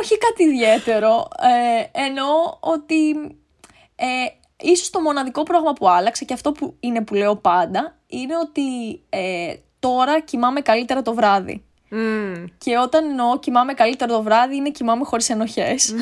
Όχι 0.00 0.18
κάτι 0.18 0.42
ιδιαίτερο. 0.44 1.28
Ε, 1.92 2.04
εννοώ 2.04 2.56
ότι 2.60 3.10
ε, 3.94 4.06
ίσως 4.60 4.90
το 4.90 5.00
μοναδικό 5.00 5.42
πράγμα 5.42 5.72
που 5.72 5.88
άλλαξε 5.88 6.24
και 6.24 6.34
αυτό 6.34 6.52
που 6.52 6.76
είναι 6.80 7.02
που 7.04 7.14
λέω 7.14 7.36
πάντα 7.36 7.98
είναι 8.06 8.36
ότι 8.36 9.00
ε, 9.08 9.54
τώρα 9.78 10.20
κοιμάμαι 10.20 10.60
καλύτερα 10.60 11.02
το 11.02 11.14
βράδυ. 11.14 11.64
Μμμ, 11.88 12.44
Και 12.58 12.78
όταν 12.78 13.04
εννοώ 13.04 13.38
κοιμάμαι 13.38 13.74
καλύτερα 13.74 14.12
το 14.12 14.22
βράδυ 14.22 14.56
είναι 14.56 14.70
κοιμάμαι 14.70 15.04
χωρίς 15.04 15.30
ενοχές. 15.30 15.94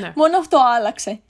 Ναι. 0.00 0.12
Μόνο 0.16 0.38
αυτό 0.38 0.58
άλλαξε. 0.76 1.20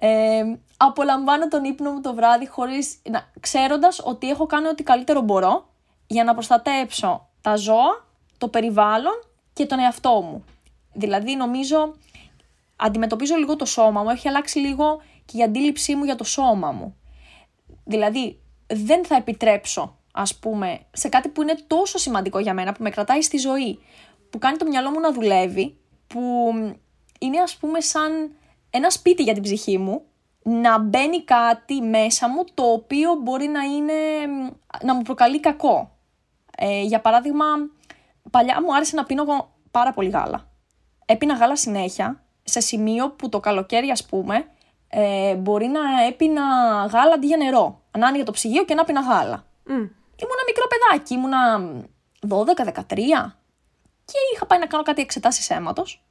Ε, 0.00 0.42
απολαμβάνω 0.76 1.48
τον 1.48 1.64
ύπνο 1.64 1.92
μου 1.92 2.00
το 2.00 2.14
βράδυ 2.14 2.46
χωρίς, 2.46 2.98
να, 3.10 3.30
ξέροντας 3.40 4.00
ότι 4.04 4.28
έχω 4.28 4.46
κάνει 4.46 4.66
ό,τι 4.66 4.82
καλύτερο 4.82 5.20
μπορώ 5.20 5.68
για 6.06 6.24
να 6.24 6.34
προστατέψω 6.34 7.28
τα 7.40 7.56
ζώα, 7.56 8.06
το 8.38 8.48
περιβάλλον 8.48 9.24
και 9.52 9.66
τον 9.66 9.78
εαυτό 9.78 10.20
μου. 10.22 10.44
Δηλαδή 10.92 11.36
νομίζω 11.36 11.94
αντιμετωπίζω 12.76 13.36
λίγο 13.36 13.56
το 13.56 13.64
σώμα 13.64 14.02
μου, 14.02 14.10
έχει 14.10 14.28
αλλάξει 14.28 14.58
λίγο 14.58 15.02
και 15.24 15.38
η 15.38 15.42
αντίληψή 15.42 15.94
μου 15.94 16.04
για 16.04 16.16
το 16.16 16.24
σώμα 16.24 16.72
μου. 16.72 16.96
Δηλαδή 17.84 18.40
δεν 18.66 19.04
θα 19.04 19.16
επιτρέψω 19.16 19.96
ας 20.12 20.36
πούμε 20.36 20.80
σε 20.92 21.08
κάτι 21.08 21.28
που 21.28 21.42
είναι 21.42 21.56
τόσο 21.66 21.98
σημαντικό 21.98 22.38
για 22.38 22.54
μένα, 22.54 22.72
που 22.72 22.82
με 22.82 22.90
κρατάει 22.90 23.22
στη 23.22 23.36
ζωή, 23.36 23.78
που 24.30 24.38
κάνει 24.38 24.56
το 24.56 24.66
μυαλό 24.66 24.90
μου 24.90 25.00
να 25.00 25.12
δουλεύει, 25.12 25.76
που 26.06 26.52
είναι 27.18 27.40
ας 27.40 27.56
πούμε 27.56 27.80
σαν 27.80 28.30
ένα 28.70 28.90
σπίτι 28.90 29.22
για 29.22 29.34
την 29.34 29.42
ψυχή 29.42 29.78
μου, 29.78 30.02
να 30.42 30.78
μπαίνει 30.78 31.24
κάτι 31.24 31.80
μέσα 31.80 32.28
μου 32.28 32.44
το 32.54 32.62
οποίο 32.62 33.14
μπορεί 33.14 33.46
να 33.46 33.60
είναι, 33.60 33.92
να 34.82 34.94
μου 34.94 35.02
προκαλεί 35.02 35.40
κακό. 35.40 35.90
Ε, 36.56 36.82
για 36.82 37.00
παράδειγμα, 37.00 37.44
παλιά 38.30 38.62
μου 38.62 38.74
άρεσε 38.74 38.96
να 38.96 39.04
πίνω 39.04 39.24
πάρα 39.70 39.92
πολύ 39.92 40.08
γάλα. 40.08 40.48
Έπινα 41.06 41.34
γάλα 41.34 41.56
συνέχεια, 41.56 42.24
σε 42.44 42.60
σημείο 42.60 43.10
που 43.10 43.28
το 43.28 43.40
καλοκαίρι 43.40 43.90
ας 43.90 44.06
πούμε, 44.06 44.46
ε, 44.88 45.34
μπορεί 45.34 45.66
να 45.66 45.80
έπινα 46.08 46.42
γάλα 46.92 47.14
αντί 47.14 47.26
για 47.26 47.36
νερό. 47.36 47.82
Να 47.98 48.06
άνοιγε 48.06 48.24
το 48.24 48.32
ψυγείο 48.32 48.64
και 48.64 48.74
να 48.74 48.84
πίνα 48.84 49.00
γάλα. 49.00 49.44
Mm. 49.66 49.90
Ήμουνα 50.16 50.42
μικρό 50.46 50.66
παιδάκι, 50.68 51.14
ήμουνα 51.14 51.60
12-13 52.28 53.36
και 54.04 54.18
είχα 54.34 54.46
πάει 54.46 54.58
να 54.58 54.66
κάνω 54.66 54.82
κάτι 54.82 55.02
εξετάσεις 55.02 55.50
αίματος 55.50 56.05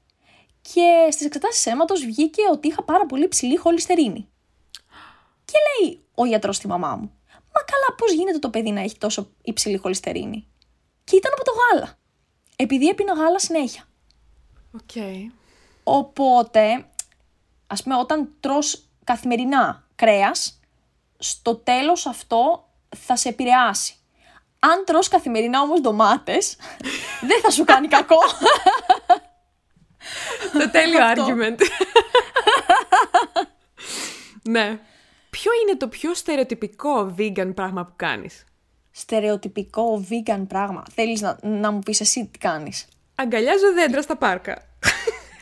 και 0.74 1.12
στις 1.12 1.25
εξετάσεις 1.25 1.65
αίματος 1.65 2.05
βγήκε 2.05 2.41
ότι 2.51 2.67
είχα 2.67 2.84
πάρα 2.84 3.05
πολύ 3.05 3.27
ψηλή 3.27 3.55
χολυστερίνη. 3.55 4.29
Και 5.45 5.57
λέει 5.67 6.03
ο 6.15 6.25
γιατρός 6.25 6.55
στη 6.55 6.67
μαμά 6.67 6.95
μου, 6.95 7.12
μα 7.27 7.62
καλά 7.62 7.95
πώς 7.98 8.12
γίνεται 8.13 8.39
το 8.39 8.50
παιδί 8.50 8.72
να 8.72 8.81
έχει 8.81 8.98
τόσο 8.98 9.29
υψηλή 9.41 9.77
χολυστερίνη; 9.77 10.48
Και 11.03 11.15
ήταν 11.15 11.31
από 11.36 11.43
το 11.43 11.51
γάλα. 11.51 11.98
Επειδή 12.55 12.88
έπινα 12.88 13.13
γάλα 13.13 13.39
συνέχεια. 13.39 13.84
Οκ. 14.74 15.03
Οπότε, 15.84 16.86
ας 17.67 17.84
πούμε, 17.84 17.95
όταν 17.95 18.36
τρως 18.39 18.86
καθημερινά 19.03 19.88
κρέας, 19.95 20.60
στο 21.17 21.55
τέλος 21.55 22.05
αυτό 22.05 22.69
θα 22.98 23.15
σε 23.15 23.29
επηρεάσει. 23.29 23.95
Αν 24.60 24.86
τρως 24.86 25.07
καθημερινά 25.07 25.62
όμως 25.62 25.81
ντομάτες, 25.81 26.55
δεν 27.29 27.41
θα 27.41 27.50
σου 27.50 27.63
κάνει 27.63 27.88
κακό. 27.88 28.19
Το 30.59 30.69
τέλειο 30.71 31.03
Αυτό. 31.03 31.25
argument. 31.29 31.59
ναι. 34.43 34.79
Ποιο 35.29 35.51
είναι 35.63 35.77
το 35.77 35.88
πιο 35.88 36.13
στερεοτυπικό 36.13 37.15
vegan 37.17 37.51
πράγμα 37.55 37.85
που 37.85 37.93
κάνεις; 37.95 38.43
Στερεοτυπικό 38.91 40.05
vegan 40.09 40.43
πράγμα. 40.47 40.83
Θέλεις 40.95 41.21
να, 41.21 41.38
να 41.41 41.71
μου 41.71 41.79
πεις 41.79 42.00
εσύ 42.01 42.29
τι 42.31 42.38
κάνεις; 42.38 42.88
Αγκαλιάζω 43.15 43.74
δέντρα 43.74 44.01
στα 44.01 44.15
πάρκα. 44.17 44.57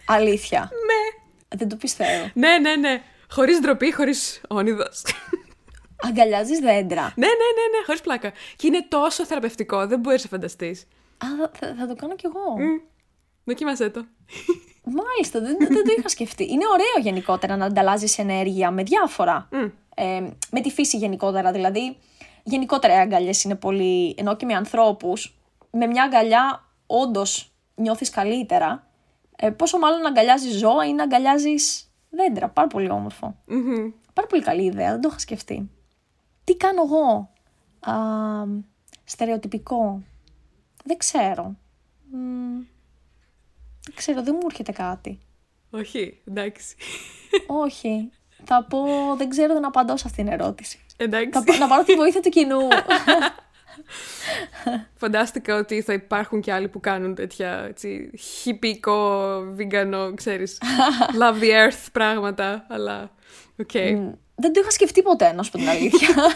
Αλήθεια. 0.07 0.59
ναι. 0.59 1.21
Δεν 1.57 1.69
το 1.69 1.75
πιστεύω. 1.75 2.31
Ναι, 2.33 2.57
ναι, 2.57 2.75
ναι. 2.75 3.01
Χωρίς 3.29 3.59
ντροπή, 3.59 3.93
χωρίς 3.93 4.41
όνειδος. 4.47 5.01
Αγκαλιάζεις 6.07 6.59
δέντρα. 6.59 7.13
ναι, 7.15 7.27
ναι, 7.27 7.33
ναι, 7.33 7.77
ναι, 7.77 7.85
χωρίς 7.85 8.01
πλάκα. 8.01 8.31
Και 8.55 8.67
είναι 8.67 8.85
τόσο 8.89 9.25
θεραπευτικό, 9.25 9.87
δεν 9.87 9.99
μπορείς 9.99 10.23
να 10.23 10.29
φανταστείς. 10.29 10.81
Α, 11.17 11.27
θα, 11.39 11.51
θα- 11.59 11.75
θα 11.79 11.87
το 11.87 11.95
κάνω 11.95 12.15
κι 12.15 12.25
εγώ. 12.25 12.55
Δοκίμασέ 13.43 13.89
το. 13.89 14.05
Μάλιστα, 15.13 15.39
δεν, 15.39 15.57
δεν 15.59 15.83
το 15.83 15.93
είχα 15.97 16.09
σκεφτεί. 16.09 16.43
Είναι 16.43 16.63
ωραίο 16.71 17.01
γενικότερα 17.01 17.57
να 17.57 17.65
ανταλλάζεις 17.65 18.17
ενέργεια 18.17 18.71
με 18.71 18.83
διάφορα. 18.83 19.47
Μμ. 19.51 19.65
Ε, 19.95 20.19
με 20.51 20.61
τη 20.61 20.69
φύση 20.69 20.97
γενικότερα. 20.97 21.51
Δηλαδή, 21.51 21.97
γενικότερα 22.43 22.93
οι 22.93 22.97
αγκαλιές 22.97 23.43
είναι 23.43 23.55
πολύ. 23.55 24.15
ενώ 24.17 24.35
και 24.35 24.45
με 24.45 24.53
ανθρώπους, 24.53 25.35
με 25.71 25.85
μια 25.85 26.03
αγκαλιά 26.03 26.63
όντως 26.87 27.51
νιώθεις 27.75 28.09
καλύτερα. 28.09 28.87
Ε, 29.35 29.49
πόσο 29.49 29.77
μάλλον 29.77 30.01
να 30.01 30.07
αγκαλιάζεις 30.07 30.57
ζώα 30.57 30.85
ή 30.85 30.93
να 30.93 31.03
αγκαλιάζεις 31.03 31.91
δέντρα. 32.09 32.49
Πάρα 32.49 32.67
πολύ 32.67 32.89
όμορφο. 32.89 33.35
Μμμ. 33.47 33.91
Πάρα 34.13 34.27
πολύ 34.27 34.41
καλή 34.41 34.63
ιδέα, 34.63 34.91
δεν 34.91 35.01
το 35.01 35.07
είχα 35.11 35.19
σκεφτεί. 35.19 35.69
Τι 36.43 36.55
κάνω 36.55 36.81
εγώ. 36.83 37.29
Α, 37.79 37.95
στερεοτυπικό. 39.03 40.01
Δεν 40.83 40.97
ξέρω. 40.97 41.55
Μ, 42.11 42.61
δεν 43.85 43.95
ξέρω, 43.95 44.23
δεν 44.23 44.37
μου 44.41 44.47
έρχεται 44.49 44.71
κάτι. 44.71 45.19
Όχι, 45.69 46.21
εντάξει. 46.27 46.75
Όχι. 47.47 48.11
Θα 48.45 48.65
πω, 48.69 48.85
δεν 49.17 49.29
ξέρω 49.29 49.59
να 49.59 49.67
απαντώ 49.67 49.97
σε 49.97 50.03
αυτήν 50.07 50.23
την 50.25 50.33
ερώτηση. 50.33 50.79
εντάξει. 50.97 51.29
Θα, 51.31 51.43
πα- 51.43 51.57
να 51.57 51.67
πάρω 51.67 51.83
τη 51.83 51.95
βοήθεια 51.95 52.21
του 52.21 52.29
κοινού. 52.29 52.59
Φαντάστηκα 54.95 55.55
ότι 55.57 55.81
θα 55.81 55.93
υπάρχουν 55.93 56.41
και 56.41 56.53
άλλοι 56.53 56.67
που 56.67 56.79
κάνουν 56.79 57.15
τέτοια 57.15 57.65
έτσι, 57.69 58.11
χιπικό, 58.19 59.39
βίγκανο, 59.53 60.13
ξέρεις, 60.13 60.61
love 61.21 61.41
the 61.43 61.67
earth 61.67 61.85
πράγματα, 61.91 62.65
αλλά 62.69 63.11
οκ. 63.59 63.73
Μ, 63.73 64.09
δεν 64.35 64.53
το 64.53 64.59
είχα 64.59 64.71
σκεφτεί 64.71 65.01
ποτέ, 65.01 65.31
να 65.33 65.43
σου 65.43 65.51
πω 65.51 65.57
την 65.57 65.69
αλήθεια. 65.69 66.07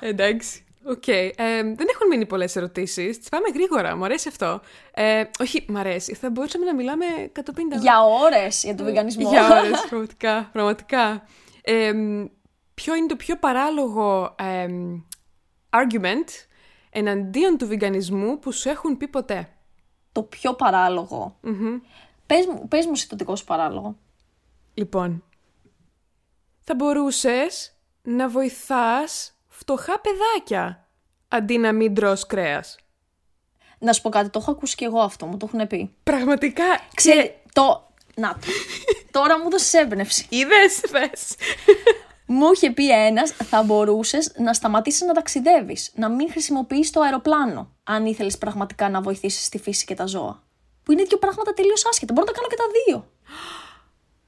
Εντάξει. 0.00 0.62
Οκ. 0.88 1.08
Ε, 1.08 1.32
δεν 1.62 1.86
έχουν 1.90 2.06
μείνει 2.08 2.26
πολλές 2.26 2.56
ερωτήσεις. 2.56 3.18
Τις 3.18 3.28
πάμε 3.28 3.48
γρήγορα. 3.54 3.96
Μου 3.96 4.04
αρέσει 4.04 4.28
αυτό. 4.28 4.60
Ε, 4.94 5.24
όχι, 5.40 5.64
μου 5.68 5.78
αρέσει. 5.78 6.14
Θα 6.14 6.30
μπορούσαμε 6.30 6.64
να 6.64 6.74
μιλάμε 6.74 7.04
150 7.36 7.42
για 7.80 8.02
ώρες 8.02 8.62
για 8.64 8.74
τον 8.74 8.86
βιγκανισμό. 8.86 9.30
Για 9.30 9.58
ώρες, 9.58 9.84
πραγματικά. 9.88 10.48
πραγματικά. 10.52 11.26
Ε, 11.62 11.92
ποιο 12.74 12.94
είναι 12.94 13.06
το 13.06 13.16
πιο 13.16 13.36
παράλογο 13.36 14.34
ε, 14.38 14.66
argument 15.70 16.28
εναντίον 16.90 17.58
του 17.58 17.66
βιγκανισμού 17.66 18.38
που 18.38 18.52
σου 18.52 18.68
έχουν 18.68 18.96
πει 18.96 19.08
ποτέ; 19.08 19.48
το 20.12 20.22
πιο 20.22 20.54
παράλογο. 20.54 21.36
Πες, 22.26 22.46
μου, 22.46 22.68
πες 22.68 22.86
μου 22.86 22.92
εσύ 22.94 23.08
το 23.08 23.16
δικό 23.16 23.36
σου 23.36 23.44
παράλογο. 23.44 23.96
Λοιπόν, 24.74 25.24
θα 26.60 26.74
μπορούσες 26.74 27.76
να 28.02 28.28
βοηθάς 28.28 29.37
φτωχά 29.58 30.00
παιδάκια 30.00 30.88
αντί 31.28 31.58
να 31.58 31.72
μην 31.72 31.94
τρως 31.94 32.26
κρέας. 32.26 32.76
Να 33.78 33.92
σου 33.92 34.02
πω 34.02 34.08
κάτι, 34.08 34.30
το 34.30 34.38
έχω 34.38 34.50
ακούσει 34.50 34.74
και 34.74 34.84
εγώ 34.84 35.00
αυτό, 35.00 35.26
μου 35.26 35.36
το 35.36 35.50
έχουν 35.52 35.66
πει. 35.66 35.94
Πραγματικά, 36.02 36.64
Ξέρει, 36.94 37.42
το... 37.52 37.86
Να 38.14 38.32
το. 38.32 38.46
Τώρα 39.10 39.38
μου 39.38 39.44
έδωσες 39.46 39.72
έμπνευση. 39.72 40.26
είδες, 40.28 40.80
πες. 40.90 41.34
Μου 42.26 42.52
είχε 42.54 42.70
πει 42.70 42.90
ένας, 42.90 43.30
θα 43.30 43.62
μπορούσες 43.62 44.32
να 44.36 44.52
σταματήσεις 44.54 45.00
να 45.00 45.12
ταξιδεύεις, 45.12 45.90
να 45.94 46.08
μην 46.08 46.30
χρησιμοποιείς 46.30 46.90
το 46.90 47.00
αεροπλάνο, 47.00 47.72
αν 47.84 48.06
ήθελες 48.06 48.38
πραγματικά 48.38 48.88
να 48.90 49.00
βοηθήσεις 49.00 49.48
τη 49.48 49.58
φύση 49.58 49.84
και 49.84 49.94
τα 49.94 50.06
ζώα. 50.06 50.42
Που 50.82 50.92
είναι 50.92 51.02
δύο 51.02 51.18
πράγματα 51.18 51.52
τελείως 51.52 51.86
άσχετα. 51.86 52.12
Μπορώ 52.12 52.26
να 52.26 52.32
τα 52.32 52.38
κάνω 52.38 52.48
και 52.48 52.56
τα 52.56 52.64
δύο. 52.72 53.10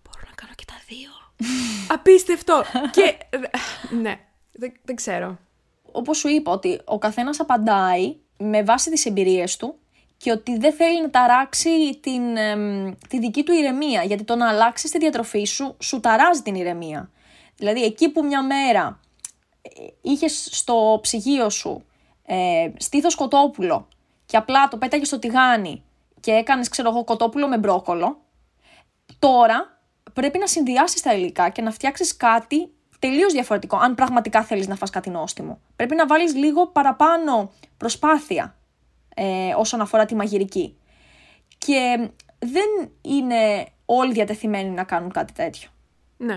Μπορώ 0.02 0.26
να 0.28 0.34
κάνω 0.34 0.52
και 0.54 0.64
τα 0.66 0.74
δύο. 0.86 1.10
Απίστευτο. 1.88 2.64
και, 2.96 3.16
ναι, 4.00 4.29
δεν, 4.60 4.72
δεν 4.84 4.96
ξέρω. 4.96 5.38
Όπως 5.92 6.18
σου 6.18 6.28
είπα, 6.28 6.52
ότι 6.52 6.80
ο 6.84 6.98
καθένας 6.98 7.40
απαντάει 7.40 8.16
με 8.38 8.62
βάση 8.62 8.90
τις 8.90 9.06
εμπειρίες 9.06 9.56
του 9.56 9.74
και 10.16 10.30
ότι 10.30 10.58
δεν 10.58 10.72
θέλει 10.72 11.02
να 11.02 11.10
ταράξει 11.10 11.98
την, 12.00 12.36
εμ, 12.36 12.92
τη 13.08 13.18
δική 13.18 13.42
του 13.42 13.52
ηρεμία. 13.52 14.02
Γιατί 14.02 14.24
το 14.24 14.36
να 14.36 14.48
αλλάξεις 14.48 14.90
τη 14.90 14.98
διατροφή 14.98 15.44
σου, 15.44 15.76
σου 15.78 16.00
ταράζει 16.00 16.42
την 16.42 16.54
ηρεμία. 16.54 17.10
Δηλαδή, 17.56 17.82
εκεί 17.84 18.08
που 18.08 18.24
μια 18.24 18.42
μέρα 18.42 19.00
είχες 20.02 20.48
στο 20.50 20.98
ψυγείο 21.02 21.50
σου 21.50 21.84
ε, 22.26 22.70
στήθος 22.76 23.14
κοτόπουλο 23.14 23.88
και 24.26 24.36
απλά 24.36 24.68
το 24.68 24.76
πέταγες 24.76 25.06
στο 25.06 25.18
τηγάνι 25.18 25.82
και 26.20 26.30
έκανες, 26.30 26.68
ξέρω 26.68 26.88
εγώ, 26.88 27.04
κοτόπουλο 27.04 27.48
με 27.48 27.58
μπρόκολο, 27.58 28.20
τώρα 29.18 29.80
πρέπει 30.12 30.38
να 30.38 30.46
συνδυάσεις 30.46 31.02
τα 31.02 31.14
υλικά 31.14 31.48
και 31.48 31.62
να 31.62 31.70
φτιάξεις 31.70 32.16
κάτι 32.16 32.70
τελείως 33.00 33.32
διαφορετικό, 33.32 33.76
αν 33.76 33.94
πραγματικά 33.94 34.42
θέλεις 34.42 34.68
να 34.68 34.74
φας 34.74 34.90
κάτι 34.90 35.10
νόστιμο. 35.10 35.60
Πρέπει 35.76 35.94
να 35.94 36.06
βάλεις 36.06 36.34
λίγο 36.34 36.66
παραπάνω 36.66 37.52
προσπάθεια 37.76 38.56
ε, 39.14 39.54
όσον 39.56 39.80
αφορά 39.80 40.04
τη 40.04 40.14
μαγειρική. 40.14 40.76
Και 41.58 42.10
δεν 42.38 42.90
είναι 43.02 43.66
όλοι 43.84 44.12
διατεθειμένοι 44.12 44.70
να 44.70 44.84
κάνουν 44.84 45.10
κάτι 45.10 45.32
τέτοιο. 45.32 45.68
Ναι. 46.16 46.36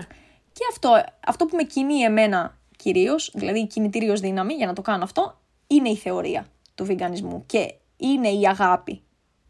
Και 0.52 0.64
αυτό, 0.70 1.04
αυτό 1.26 1.46
που 1.46 1.56
με 1.56 1.62
κινεί 1.62 2.00
εμένα 2.00 2.58
κυρίως, 2.76 3.30
δηλαδή 3.34 3.58
η 3.58 3.66
κινητήριος 3.66 4.20
δύναμη 4.20 4.54
για 4.54 4.66
να 4.66 4.72
το 4.72 4.82
κάνω 4.82 5.04
αυτό, 5.04 5.40
είναι 5.66 5.88
η 5.88 5.96
θεωρία 5.96 6.46
του 6.74 6.84
βιγκανισμού 6.84 7.42
και 7.46 7.74
είναι 7.96 8.28
η 8.28 8.46
αγάπη. 8.46 9.02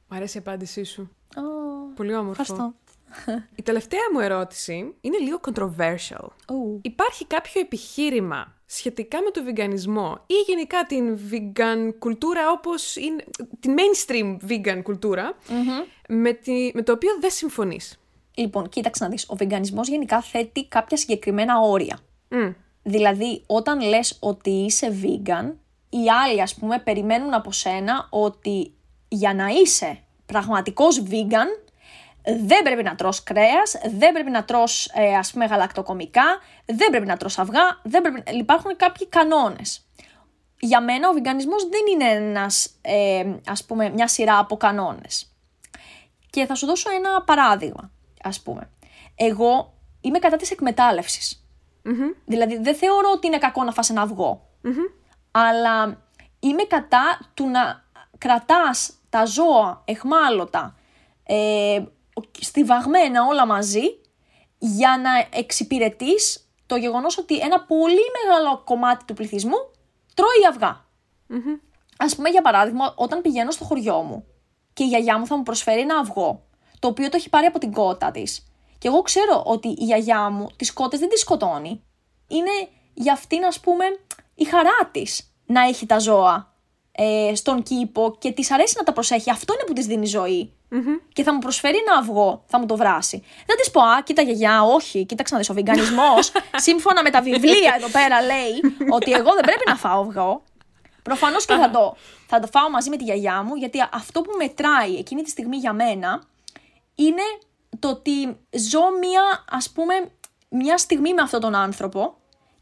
Μ' 0.09 0.15
αρέσει 0.15 0.37
η 0.37 0.41
απάντησή 0.41 0.85
σου. 0.85 1.11
Ω, 1.37 1.41
Πολύ 1.95 2.15
όμορφο. 2.15 2.43
Ευχαριστώ. 2.43 2.75
Η 3.55 3.63
τελευταία 3.63 4.01
μου 4.13 4.21
ερώτηση 4.21 4.95
είναι 5.01 5.19
λίγο 5.19 5.41
controversial. 5.49 6.29
Ου. 6.49 6.81
Υπάρχει 6.83 7.27
κάποιο 7.27 7.61
επιχείρημα 7.61 8.55
σχετικά 8.67 9.23
με 9.23 9.31
το 9.31 9.43
βιγκανισμό 9.43 10.19
ή 10.27 10.35
γενικά 10.47 10.87
την 10.87 11.19
vegan 11.31 11.95
κουλτούρα 11.99 12.51
όπως 12.51 12.97
είναι, 12.97 13.25
την 13.61 13.75
mainstream 13.79 14.37
vegan 14.49 14.81
κουλτουρα 14.83 15.37
με, 16.09 16.33
τη, 16.33 16.71
με 16.75 16.83
το 16.83 16.93
οποίο 16.93 17.11
δεν 17.21 17.31
συμφωνείς; 17.31 17.99
Λοιπόν, 18.35 18.69
κοίταξε 18.69 19.05
να 19.05 19.11
δεις, 19.11 19.27
ο 19.29 19.37
βιγκανισμός 19.37 19.89
γενικά 19.89 20.21
θέτει 20.21 20.67
κάποια 20.67 20.97
συγκεκριμένα 20.97 21.59
όρια. 21.61 21.99
Μμ. 22.29 22.51
Δηλαδή, 22.83 23.43
όταν 23.47 23.81
λες 23.81 24.17
ότι 24.21 24.51
είσαι 24.51 24.99
vegan, 25.03 25.53
οι 25.89 26.11
άλλοι, 26.25 26.43
ας 26.43 26.55
πούμε, 26.55 26.79
περιμένουν 26.79 27.35
από 27.35 27.53
σένα 27.53 28.07
ότι 28.11 28.73
για 29.09 29.35
να 29.35 29.47
είσαι 29.47 29.99
πραγματικός 30.27 31.03
vegan, 31.11 31.64
δεν 32.25 32.63
πρέπει 32.63 32.83
να 32.83 32.95
τρως 32.95 33.23
κρέας, 33.23 33.77
δεν 33.85 34.13
πρέπει 34.13 34.31
να 34.31 34.45
τρως, 34.45 34.91
ε, 34.95 35.15
ας 35.17 35.33
πούμε, 35.33 35.45
γαλακτοκομικά, 35.45 36.25
δεν 36.65 36.91
πρέπει 36.91 37.07
να 37.07 37.17
τρως 37.17 37.39
αυγά, 37.39 37.81
δεν 37.83 38.03
πρέπει... 38.03 38.23
υπάρχουν 38.37 38.77
κάποιοι 38.77 39.07
κανόνες. 39.07 39.89
Για 40.59 40.81
μένα 40.81 41.09
ο 41.09 41.13
βιγκανισμός 41.13 41.69
δεν 41.69 41.81
είναι 41.93 42.11
ένας, 42.11 42.71
ε, 42.81 43.25
ας 43.47 43.65
πούμε, 43.65 43.89
μια 43.89 44.09
σειρά 44.09 44.39
από 44.39 44.57
κανόνες. 44.57 45.33
Και 46.31 46.47
θα 46.47 46.55
σου 46.55 46.67
δώσω 46.67 46.91
ένα 46.91 47.23
παράδειγμα, 47.23 47.91
ας 48.23 48.41
πούμε. 48.41 48.71
Εγώ 49.15 49.75
είμαι 50.01 50.19
κατά 50.19 50.37
της 50.37 50.51
εκμετάλλευσης. 50.51 51.47
Δηλαδή 52.25 52.59
δεν 52.59 52.75
θεωρώ 52.75 53.11
ότι 53.15 53.27
είναι 53.27 53.39
κακό 53.39 53.65
να 53.65 53.73
φας 53.73 53.91
ένα 53.91 54.03
αυγό. 54.03 54.49
Αλλά 55.31 56.03
είμαι 56.41 56.63
κατά 56.63 57.31
του 57.35 57.49
να 57.49 57.85
κρατάς 58.19 58.93
τα 59.11 59.25
ζώα 59.25 59.83
εχμάλωτα, 59.85 60.77
ε, 61.25 61.83
στιβαγμένα 62.41 63.27
όλα 63.27 63.47
μαζί, 63.47 63.83
για 64.59 65.01
να 65.03 65.39
εξυπηρετείς 65.39 66.49
το 66.67 66.77
γεγονός 66.77 67.19
ότι 67.19 67.39
ένα 67.39 67.61
πολύ 67.61 68.05
μεγάλο 68.23 68.63
κομμάτι 68.65 69.05
του 69.05 69.15
πληθυσμού 69.15 69.71
τρώει 70.15 70.47
αυγά. 70.49 70.85
Ας 71.97 72.17
πούμε 72.17 72.29
για 72.29 72.43
παράδειγμα, 72.43 72.95
όταν 72.97 73.21
πηγαίνω 73.23 73.51
στο 73.51 73.65
χωριό 73.65 74.03
μου 74.03 74.25
και 74.73 74.85
η 74.85 74.87
γιαγιά 74.87 75.19
μου 75.19 75.27
θα 75.27 75.37
μου 75.37 75.43
προσφέρει 75.43 75.81
ένα 75.81 75.99
αυγό, 75.99 76.43
το 76.79 76.89
οποίο 76.89 77.09
το 77.09 77.17
έχει 77.17 77.29
πάρει 77.29 77.47
από 77.47 77.59
την 77.59 77.73
κότα 77.73 78.11
της. 78.11 78.47
Και 78.79 78.89
εγώ 78.89 79.03
ξέρω 79.03 79.43
ότι 79.47 79.69
η 79.69 79.85
γιαγιά 79.85 80.31
μου 80.31 80.47
τις 80.57 80.73
κότες 80.73 80.99
δεν 80.99 81.09
τις 81.09 81.21
σκοτώνει. 81.21 81.83
Είναι 82.29 82.69
για 82.95 83.13
αυτήν, 83.13 83.45
ας 83.45 83.61
πούμε, 83.61 83.85
η 84.35 84.45
χαρά 84.45 84.91
της 84.93 85.35
να 85.47 85.63
έχει 85.63 85.87
τα 85.87 85.99
ζώα 85.99 86.55
ε, 86.93 87.33
στον 87.35 87.63
κήπο 87.63 88.17
και 88.19 88.33
της 88.33 88.51
αρέσει 88.51 88.75
να 88.77 88.83
τα 88.83 88.93
προσέχει. 88.93 89.31
Αυτό 89.31 89.53
είναι 89.55 89.65
που 89.67 89.73
της 89.73 89.87
δίνει 89.87 90.07
ζωή. 90.07 90.53
Και 91.13 91.23
θα 91.23 91.33
μου 91.33 91.39
προσφέρει 91.39 91.77
ένα 91.77 91.99
αυγό, 91.99 92.43
θα 92.47 92.59
μου 92.59 92.67
το 92.67 92.77
βράσει. 92.77 93.25
Δεν 93.47 93.57
της 93.57 93.71
πω, 93.71 93.81
Α, 93.81 94.03
κοίτα 94.03 94.23
γιαγιά, 94.23 94.63
όχι, 94.63 95.05
κοίταξε 95.05 95.35
να 95.35 95.41
δεις. 95.41 95.51
Ο 95.51 95.55
βιγκανισμός, 95.55 96.33
σύμφωνα 96.67 97.03
με 97.03 97.11
τα 97.11 97.23
βιβλία 97.23 97.75
εδώ 97.77 97.89
πέρα, 97.89 98.23
λέει 98.23 98.75
ότι 98.91 99.13
εγώ 99.13 99.33
δεν 99.35 99.43
πρέπει 99.43 99.63
να 99.67 99.77
φάω 99.77 100.01
αυγό. 100.01 100.43
Προφανώς 101.03 101.45
και 101.45 101.55
θα 101.55 101.71
το, 101.71 101.97
θα 102.27 102.41
το 102.41 102.47
φάω 102.47 102.71
μαζί 102.71 102.91
με 102.91 102.97
τη 102.97 103.05
γιαγιά 103.05 103.43
μου, 103.43 103.55
γιατί 103.55 103.85
αυτό 103.93 104.21
που 104.21 104.33
μετράει 104.39 104.95
εκείνη 104.95 105.23
τη 105.23 105.31
στιγμή 105.31 105.57
για 105.57 105.73
μένα 105.73 106.23
είναι 106.95 107.23
το 107.79 107.89
ότι 107.89 108.37
ζω 108.51 108.81
μία, 109.01 109.45
ας 109.51 109.71
πούμε, 109.71 109.95
μια 110.49 110.79
στιγμή 110.79 111.15
με 111.15 111.23
αυτόν 111.23 111.41
τον 111.41 111.55
άνθρωπο 111.55 112.15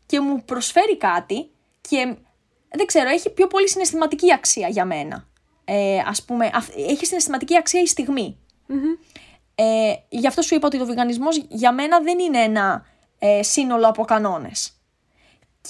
και 0.06 0.20
μου 0.20 0.42
προσφέρει 0.44 0.96
κάτι 0.96 1.50
και 1.88 2.16
δεν 2.70 2.86
ξέρω, 2.86 3.08
έχει 3.08 3.30
πιο 3.30 3.46
πολύ 3.46 3.68
συναισθηματική 3.68 4.32
αξία 4.32 4.68
για 4.68 4.84
μένα. 4.84 5.26
Ε, 5.64 5.98
ας 6.06 6.22
πούμε, 6.22 6.50
έχει 6.88 7.06
συναισθηματική 7.06 7.56
αξία 7.56 7.80
η 7.80 7.86
στιγμη 7.86 8.36
Ε, 9.54 9.92
γι' 10.08 10.26
αυτό 10.26 10.42
σου 10.42 10.54
είπα 10.54 10.66
ότι 10.66 10.78
το 10.78 10.86
βιγκανισμός 10.86 11.44
για 11.48 11.72
μένα 11.72 12.00
δεν 12.00 12.18
είναι 12.18 12.38
ένα 12.38 12.84
ε, 13.18 13.42
σύνολο 13.42 13.88
από 13.88 14.04
κανόνες. 14.04 14.72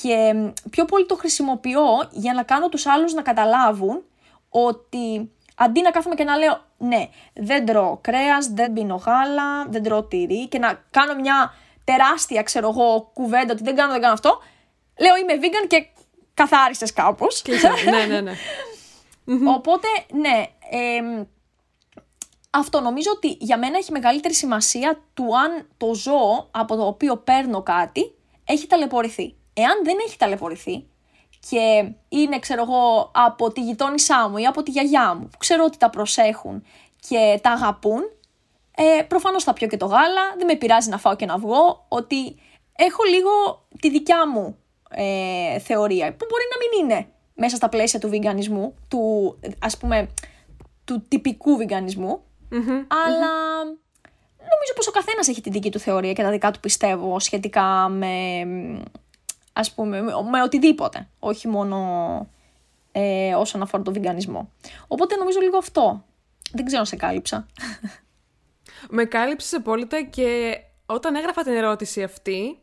Και 0.00 0.34
πιο 0.70 0.84
πολύ 0.84 1.06
το 1.06 1.16
χρησιμοποιώ 1.16 1.84
για 2.10 2.32
να 2.32 2.42
κάνω 2.42 2.68
τους 2.68 2.86
άλλους 2.86 3.12
να 3.12 3.22
καταλάβουν 3.22 4.02
ότι 4.48 5.30
αντί 5.56 5.80
να 5.80 5.90
κάθομαι 5.90 6.14
και 6.14 6.24
να 6.24 6.36
λέω 6.36 6.64
ναι, 6.78 7.08
δεν 7.34 7.66
τρώω 7.66 7.98
κρέας, 8.00 8.46
δεν 8.46 8.72
πίνω 8.72 8.94
γάλα, 8.94 9.66
δεν 9.68 9.82
τρώω 9.82 10.02
τυρί 10.02 10.48
και 10.48 10.58
να 10.58 10.84
κάνω 10.90 11.14
μια 11.14 11.54
τεράστια, 11.84 12.42
ξέρω 12.42 12.68
εγώ, 12.68 13.10
κουβέντα 13.14 13.52
ότι 13.52 13.62
δεν 13.62 13.76
κάνω, 13.76 13.92
δεν 13.92 14.00
κάνω 14.00 14.12
αυτό, 14.12 14.38
λέω 14.98 15.16
είμαι 15.16 15.34
vegan 15.42 15.66
και 15.68 15.86
καθάρισε 16.34 16.86
κάπως. 16.94 17.42
ναι, 17.90 18.04
ναι, 18.06 18.20
ναι. 18.20 18.32
Οπότε, 19.56 19.88
ναι. 20.12 20.44
αυτό 22.50 22.80
νομίζω 22.80 23.10
ότι 23.14 23.36
για 23.40 23.58
μένα 23.58 23.78
έχει 23.78 23.92
μεγαλύτερη 23.92 24.34
σημασία 24.34 25.02
του 25.14 25.38
αν 25.38 25.68
το 25.76 25.94
ζώο 25.94 26.48
από 26.50 26.76
το 26.76 26.86
οποίο 26.86 27.16
παίρνω 27.16 27.62
κάτι 27.62 28.14
έχει 28.44 28.66
ταλαιπωρηθεί. 28.66 29.34
Εάν 29.54 29.84
δεν 29.84 29.96
έχει 30.06 30.16
ταλαιπωρηθεί 30.16 30.86
και 31.50 31.92
είναι, 32.08 32.38
ξέρω 32.38 32.62
εγώ, 32.62 33.10
από 33.14 33.52
τη 33.52 33.60
γειτόνισά 33.60 34.28
μου 34.28 34.36
ή 34.36 34.46
από 34.46 34.62
τη 34.62 34.70
γιαγιά 34.70 35.14
μου, 35.14 35.28
που 35.28 35.38
ξέρω 35.38 35.64
ότι 35.64 35.78
τα 35.78 35.90
προσέχουν 35.90 36.64
και 37.08 37.38
τα 37.42 37.50
αγαπούν, 37.50 38.00
ε, 38.76 39.02
προφανώς 39.02 39.44
θα 39.44 39.52
πιω 39.52 39.68
και 39.68 39.76
το 39.76 39.86
γάλα, 39.86 40.34
δεν 40.36 40.46
με 40.46 40.54
πειράζει 40.56 40.88
να 40.88 40.98
φάω 40.98 41.16
και 41.16 41.26
να 41.26 41.38
βγω, 41.38 41.84
ότι 41.88 42.36
έχω 42.76 43.02
λίγο 43.02 43.30
τη 43.80 43.90
δικιά 43.90 44.28
μου 44.28 44.58
ε, 44.90 45.58
θεωρία, 45.58 46.14
που 46.16 46.26
μπορεί 46.28 46.44
να 46.50 46.58
μην 46.58 46.90
είναι 46.90 47.11
μέσα 47.34 47.56
στα 47.56 47.68
πλαίσια 47.68 47.98
του 47.98 48.08
βιγκανισμού, 48.08 48.74
του 48.88 49.38
ας 49.58 49.76
πούμε 49.76 50.08
του 50.84 51.04
τυπικού 51.08 51.56
αλλα 52.88 53.64
νομίζω 54.52 54.72
πως 54.74 54.86
ο 54.86 54.90
καθένας 54.90 55.28
έχει 55.28 55.40
τη 55.40 55.50
δική 55.50 55.70
του 55.70 55.78
θεωρία 55.78 56.12
και 56.12 56.22
τα 56.22 56.30
δικά 56.30 56.50
του 56.50 56.60
πιστεύω 56.60 57.18
σχετικά 57.18 57.88
με, 57.88 58.42
ας 59.52 59.72
πούμε, 59.72 60.02
με, 60.02 60.42
οτιδήποτε, 60.42 61.08
όχι 61.18 61.48
μόνο 61.48 61.78
ε, 62.92 63.34
όσον 63.34 63.62
αφορά 63.62 63.82
το 63.82 63.92
βιγκανισμό. 63.92 64.50
Οπότε 64.88 65.16
νομίζω 65.16 65.40
λίγο 65.40 65.56
αυτό. 65.56 66.04
Δεν 66.52 66.64
ξέρω 66.64 66.80
αν 66.80 66.86
σε 66.86 66.96
κάλυψα. 66.96 67.46
Με 68.90 69.04
κάλυψες 69.04 69.52
απόλυτα 69.52 70.02
και 70.02 70.58
όταν 70.86 71.14
έγραφα 71.14 71.42
την 71.42 71.52
ερώτηση 71.52 72.02
αυτή, 72.02 72.58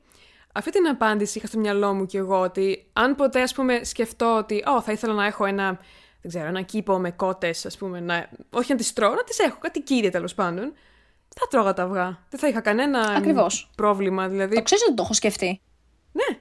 αυτή 0.53 0.71
την 0.71 0.87
απάντηση 0.87 1.37
είχα 1.37 1.47
στο 1.47 1.59
μυαλό 1.59 1.93
μου 1.93 2.05
κι 2.05 2.17
εγώ 2.17 2.39
ότι 2.39 2.89
αν 2.93 3.15
ποτέ 3.15 3.41
ας 3.41 3.53
πούμε 3.53 3.83
σκεφτώ 3.83 4.37
ότι 4.37 4.63
oh, 4.67 4.81
θα 4.83 4.91
ήθελα 4.91 5.13
να 5.13 5.25
έχω 5.25 5.45
ένα, 5.45 5.79
δεν 6.21 6.31
ξέρω, 6.31 6.47
ένα 6.47 6.61
κήπο 6.61 6.97
με 6.99 7.11
κότες 7.11 7.65
ας 7.65 7.77
πούμε, 7.77 7.99
να, 7.99 8.29
όχι 8.49 8.71
να 8.71 8.77
τις 8.77 8.93
τρώω, 8.93 9.13
να 9.13 9.23
τις 9.23 9.39
έχω, 9.39 9.57
κάτι 9.59 9.81
κύριε 9.81 10.09
τέλος 10.09 10.33
πάντων, 10.33 10.73
θα 11.35 11.47
τρώγα 11.49 11.73
τα 11.73 11.83
αυγά. 11.83 12.25
Δεν 12.29 12.39
θα 12.39 12.47
είχα 12.47 12.61
κανένα 12.61 12.99
Ακριβώς. 12.99 13.69
πρόβλημα 13.75 14.27
δηλαδή. 14.27 14.55
Το 14.55 14.61
ξέρεις 14.61 14.83
ότι 14.83 14.93
το 14.93 15.03
έχω 15.03 15.13
σκεφτεί. 15.13 15.61
Ναι. 16.11 16.39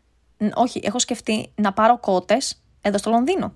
όχι, 0.54 0.80
έχω 0.84 0.98
σκεφτεί 0.98 1.52
να 1.54 1.72
πάρω 1.72 1.98
κότες 1.98 2.62
εδώ 2.80 2.98
στο 2.98 3.10
Λονδίνο. 3.10 3.54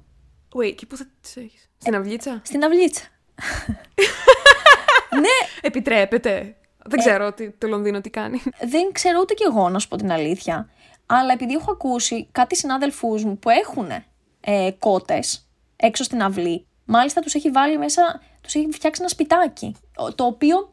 Wait, 0.54 0.74
και 0.74 0.86
πού 0.86 0.96
θα 0.96 1.06
τις 1.20 1.36
έχεις, 1.36 1.70
στην 1.78 1.94
αυλίτσα; 1.94 2.40
Στην 2.44 2.62
αυλίτσα. 2.62 3.02
ναι. 5.22 5.48
Επιτρέπεται. 5.60 6.56
Δεν 6.84 6.98
ε, 6.98 7.02
ξέρω 7.02 7.32
τι, 7.32 7.50
το 7.50 7.66
Λονδίνο 7.66 8.00
τι 8.00 8.10
κάνει. 8.10 8.42
Δεν 8.60 8.92
ξέρω 8.92 9.18
ούτε 9.20 9.34
κι 9.34 9.42
εγώ 9.42 9.68
να 9.68 9.78
σου 9.78 9.88
πω 9.88 9.96
την 9.96 10.12
αλήθεια. 10.12 10.68
Αλλά 11.06 11.32
επειδή 11.32 11.52
έχω 11.52 11.72
ακούσει 11.72 12.28
κάτι 12.32 12.56
συνάδελφούς 12.56 13.24
μου 13.24 13.38
που 13.38 13.50
έχουν 13.50 13.88
ε, 14.40 14.70
κότες 14.78 15.48
έξω 15.76 16.04
στην 16.04 16.22
αυλή, 16.22 16.66
μάλιστα 16.84 17.20
τους 17.20 17.34
έχει 17.34 17.50
βάλει 17.50 17.78
μέσα, 17.78 18.20
τους 18.40 18.54
έχει 18.54 18.68
φτιάξει 18.70 19.00
ένα 19.00 19.10
σπιτάκι. 19.10 19.76
Το 20.14 20.24
οποίο 20.24 20.72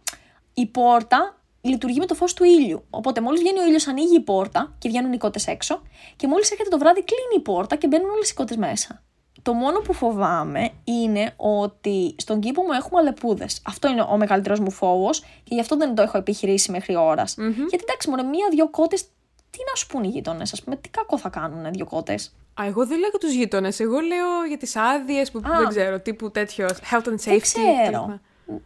η 0.53 0.65
πόρτα 0.65 1.37
λειτουργεί 1.61 1.99
με 1.99 2.05
το 2.05 2.15
φως 2.15 2.33
του 2.33 2.43
ήλιου. 2.43 2.85
Οπότε 2.89 3.21
μόλις 3.21 3.41
βγαίνει 3.41 3.59
ο 3.59 3.65
ήλιος, 3.65 3.87
ανοίγει 3.87 4.15
η 4.15 4.21
πόρτα 4.21 4.75
και 4.77 4.89
βγαίνουν 4.89 5.13
οι 5.13 5.17
κότες 5.17 5.47
έξω. 5.47 5.81
Και 6.15 6.27
μόλις 6.27 6.51
έρχεται 6.51 6.69
το 6.69 6.77
βράδυ, 6.77 7.03
κλείνει 7.03 7.35
η 7.35 7.39
πόρτα 7.39 7.75
και 7.75 7.87
μπαίνουν 7.87 8.09
όλες 8.09 8.29
οι 8.29 8.33
κότες 8.33 8.57
μέσα. 8.57 9.03
Το 9.41 9.53
μόνο 9.53 9.79
που 9.79 9.93
φοβάμαι 9.93 10.69
είναι 10.83 11.33
ότι 11.37 12.15
στον 12.17 12.39
κήπο 12.39 12.61
μου 12.61 12.71
έχουμε 12.71 12.99
αλεπούδες. 12.99 13.61
Αυτό 13.65 13.87
είναι 13.87 14.01
ο 14.01 14.17
μεγαλύτερος 14.17 14.59
μου 14.59 14.71
φόβος 14.71 15.19
και 15.19 15.53
γι' 15.55 15.59
αυτό 15.59 15.77
δεν 15.77 15.95
το 15.95 16.01
έχω 16.01 16.17
επιχειρήσει 16.17 16.71
μέχρι 16.71 16.95
ώρας. 16.95 17.35
Mm-hmm. 17.37 17.67
Γιατί 17.69 17.83
εντάξει, 17.87 18.09
μόνο 18.09 18.23
μία-δύο 18.23 18.69
κότες, 18.69 19.01
τι 19.49 19.59
να 19.69 19.75
σου 19.75 19.87
πούν 19.87 20.03
οι 20.03 20.07
γείτονες, 20.07 20.53
ας 20.53 20.63
πούμε, 20.63 20.75
τι 20.75 20.89
κακό 20.89 21.17
θα 21.17 21.29
κάνουν 21.29 21.71
δύο 21.71 21.85
κότες; 21.85 22.35
Α, 22.61 22.65
εγώ 22.65 22.85
δεν 22.85 22.99
λέω 22.99 23.09
για 23.09 23.19
τους 23.19 23.31
γείτονες. 23.31 23.79
Εγώ 23.79 23.99
λέω 23.99 24.45
για 24.47 24.57
τις 24.57 24.75
άδειες 24.75 25.31
που 25.31 25.39
δεν 25.39 25.67
ξέρω, 25.67 25.99
τύπου 25.99 26.31
τέτοιος 26.31 26.71
health 26.71 27.07
and 27.07 27.29
safety. 27.29 27.39
Δεν 27.39 27.41
ξέρω 27.41 28.19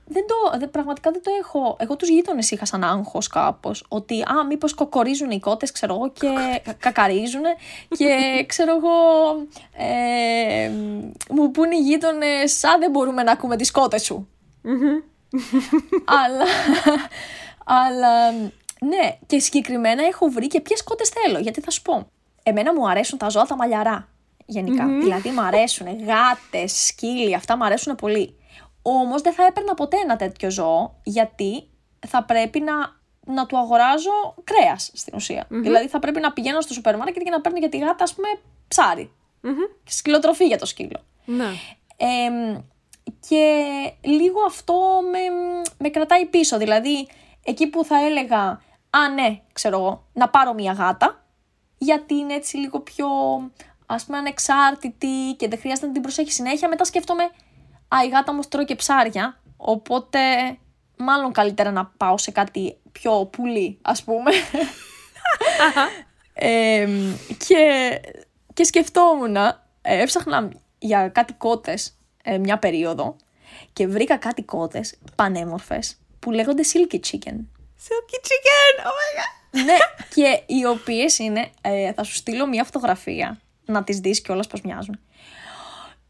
δεν 0.05 0.25
το, 0.27 0.57
δεν, 0.59 0.71
πραγματικά 0.71 1.11
δεν 1.11 1.23
το 1.23 1.31
έχω. 1.39 1.75
Εγώ 1.79 1.95
τους 1.95 2.09
γείτονες 2.09 2.51
είχα 2.51 2.65
σαν 2.65 2.83
άγχος 2.83 3.27
κάπως. 3.27 3.85
Ότι, 3.87 4.21
α, 4.21 4.45
μήπως 4.47 4.73
κοκορίζουν 4.73 5.31
οι 5.31 5.39
κότες, 5.39 5.71
ξέρω 5.71 5.93
εγώ, 5.93 6.11
και 6.11 6.61
κακαρίζουν. 6.79 7.41
και 7.89 8.17
ξέρω 8.51 8.75
εγώ. 8.75 8.91
Ε, 9.77 10.69
μου 11.29 11.51
πούνε 11.51 11.75
οι 11.75 11.79
γείτονες, 11.79 12.63
α, 12.63 12.77
δεν 12.79 12.91
μπορούμε 12.91 13.23
να 13.23 13.31
ακούμε 13.31 13.55
τις 13.55 13.71
κότες 13.71 14.03
σου. 14.03 14.27
αλλά. 16.05 16.45
αλλά. 17.65 18.31
Ναι, 18.79 19.17
και 19.25 19.39
συγκεκριμένα 19.39 20.05
έχω 20.05 20.27
βρει 20.27 20.47
και 20.47 20.61
ποιες 20.61 20.83
κότες 20.83 21.09
θέλω. 21.09 21.39
Γιατί 21.39 21.61
θα 21.61 21.71
σου 21.71 21.81
πω. 21.81 22.07
Εμένα 22.43 22.73
μου 22.73 22.89
αρέσουν 22.89 23.17
τα 23.17 23.29
ζώα 23.29 23.45
τα 23.45 23.55
μαλλιαρά. 23.55 24.07
Δηλαδή 24.99 25.29
μου 25.29 25.41
αρέσουν 25.41 25.87
γάτες, 25.87 26.85
σκύλοι, 26.85 27.35
αυτά 27.35 27.57
μου 27.57 27.65
αρέσουν 27.65 27.95
πολύ. 27.95 28.35
Όμως 28.85 29.21
δεν 29.21 29.33
θα 29.33 29.45
έπαιρνα 29.45 29.73
ποτέ 29.73 29.97
ένα 30.03 30.15
τέτοιο 30.15 30.51
ζώο, 30.51 30.99
γιατί 31.03 31.69
θα 32.07 32.23
πρέπει 32.23 32.59
να, 32.59 32.73
να 33.25 33.45
του 33.45 33.57
αγοράζω 33.57 34.35
κρέας 34.43 34.91
στην 34.93 35.13
ουσια 35.15 35.45
Δηλαδή 35.49 35.87
θα 35.87 35.99
πρέπει 35.99 36.19
να 36.19 36.33
πηγαίνω 36.33 36.61
στο 36.61 36.73
σούπερ 36.73 36.97
μάρκετ 36.97 37.23
και 37.23 37.29
να 37.29 37.41
παίρνω 37.41 37.57
για 37.57 37.69
τη 37.69 37.77
γάτα, 37.77 38.03
ας 38.03 38.13
πούμε, 38.13 38.27
ψάρι. 38.67 39.11
Mm-hmm. 39.43 39.75
Σκυλοτροφή 39.83 40.45
για 40.45 40.57
το 40.57 40.65
σκύλο. 40.65 41.05
Ναι. 41.25 41.45
και 43.27 43.63
λίγο 44.01 44.39
αυτό 44.47 44.73
με, 45.11 45.19
με 45.77 45.89
κρατάει 45.89 46.25
πίσω. 46.25 46.57
Δηλαδή, 46.57 47.07
εκεί 47.43 47.67
που 47.67 47.85
θα 47.85 48.05
έλεγα, 48.05 48.61
Α, 48.89 49.09
ναι, 49.09 49.41
ξέρω 49.53 49.77
εγώ, 49.77 50.07
να 50.13 50.29
πάρω 50.29 50.53
μια 50.53 50.71
γάτα, 50.71 51.25
γιατί 51.77 52.15
είναι 52.15 52.33
έτσι 52.33 52.57
λίγο 52.57 52.79
πιο 52.79 53.07
ας 53.85 54.05
πούμε 54.05 54.17
ανεξάρτητη 54.17 55.35
και 55.37 55.47
δεν 55.47 55.59
χρειάζεται 55.59 55.87
να 55.87 55.93
την 55.93 56.01
προσέχει 56.01 56.31
συνέχεια. 56.31 56.67
Μετά 56.67 56.83
σκέφτομαι, 56.83 57.23
Α, 57.95 58.03
η 58.05 58.09
γάτα 58.09 58.33
μου 58.33 58.41
τρώει 58.49 58.65
και 58.65 58.75
ψάρια, 58.75 59.39
οπότε 59.57 60.19
μάλλον 60.97 61.31
καλύτερα 61.31 61.71
να 61.71 61.85
πάω 61.85 62.17
σε 62.17 62.31
κάτι 62.31 62.77
πιο 62.91 63.25
πουλί, 63.25 63.77
ας 63.81 64.03
πούμε. 64.03 64.31
και, 67.47 67.91
και 68.53 68.63
σκεφτόμουν, 68.63 69.35
ε, 69.35 69.51
έψαχνα 69.81 70.49
για 70.79 71.09
κάτι 71.09 71.33
κότες 71.33 71.97
ε, 72.23 72.37
μια 72.37 72.59
περίοδο 72.59 73.15
και 73.73 73.87
βρήκα 73.87 74.17
κάτι 74.17 74.43
κότες 74.43 74.97
πανέμορφες 75.15 75.97
που 76.19 76.31
λέγονται 76.31 76.63
silky 76.73 76.95
chicken. 76.95 77.37
Silky 77.87 78.19
chicken, 78.27 78.73
oh 78.79 78.93
my 78.99 79.11
god! 79.17 79.63
ναι, 79.65 79.77
και 80.13 80.43
οι 80.45 80.65
οποίες 80.65 81.19
είναι. 81.19 81.49
ε, 81.61 81.93
θα 81.93 82.03
σου 82.03 82.13
στείλω 82.13 82.47
μια 82.47 82.63
φωτογραφία 82.63 83.41
να 83.65 83.83
τις 83.83 83.99
δεις 83.99 84.21
κιόλας 84.21 84.47
πώς 84.47 84.61
μοιάζουν. 84.61 84.99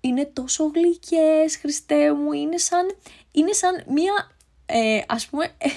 Είναι 0.05 0.25
τόσο 0.25 0.71
γλυκές, 0.73 1.57
Χριστέ 1.57 2.13
μου. 2.13 2.31
Είναι 2.31 2.57
σαν, 2.57 2.95
είναι 3.31 3.53
σαν 3.53 3.83
μια, 3.87 4.31
ε, 4.65 5.01
ας 5.07 5.27
πούμε, 5.27 5.55
ε, 5.57 5.67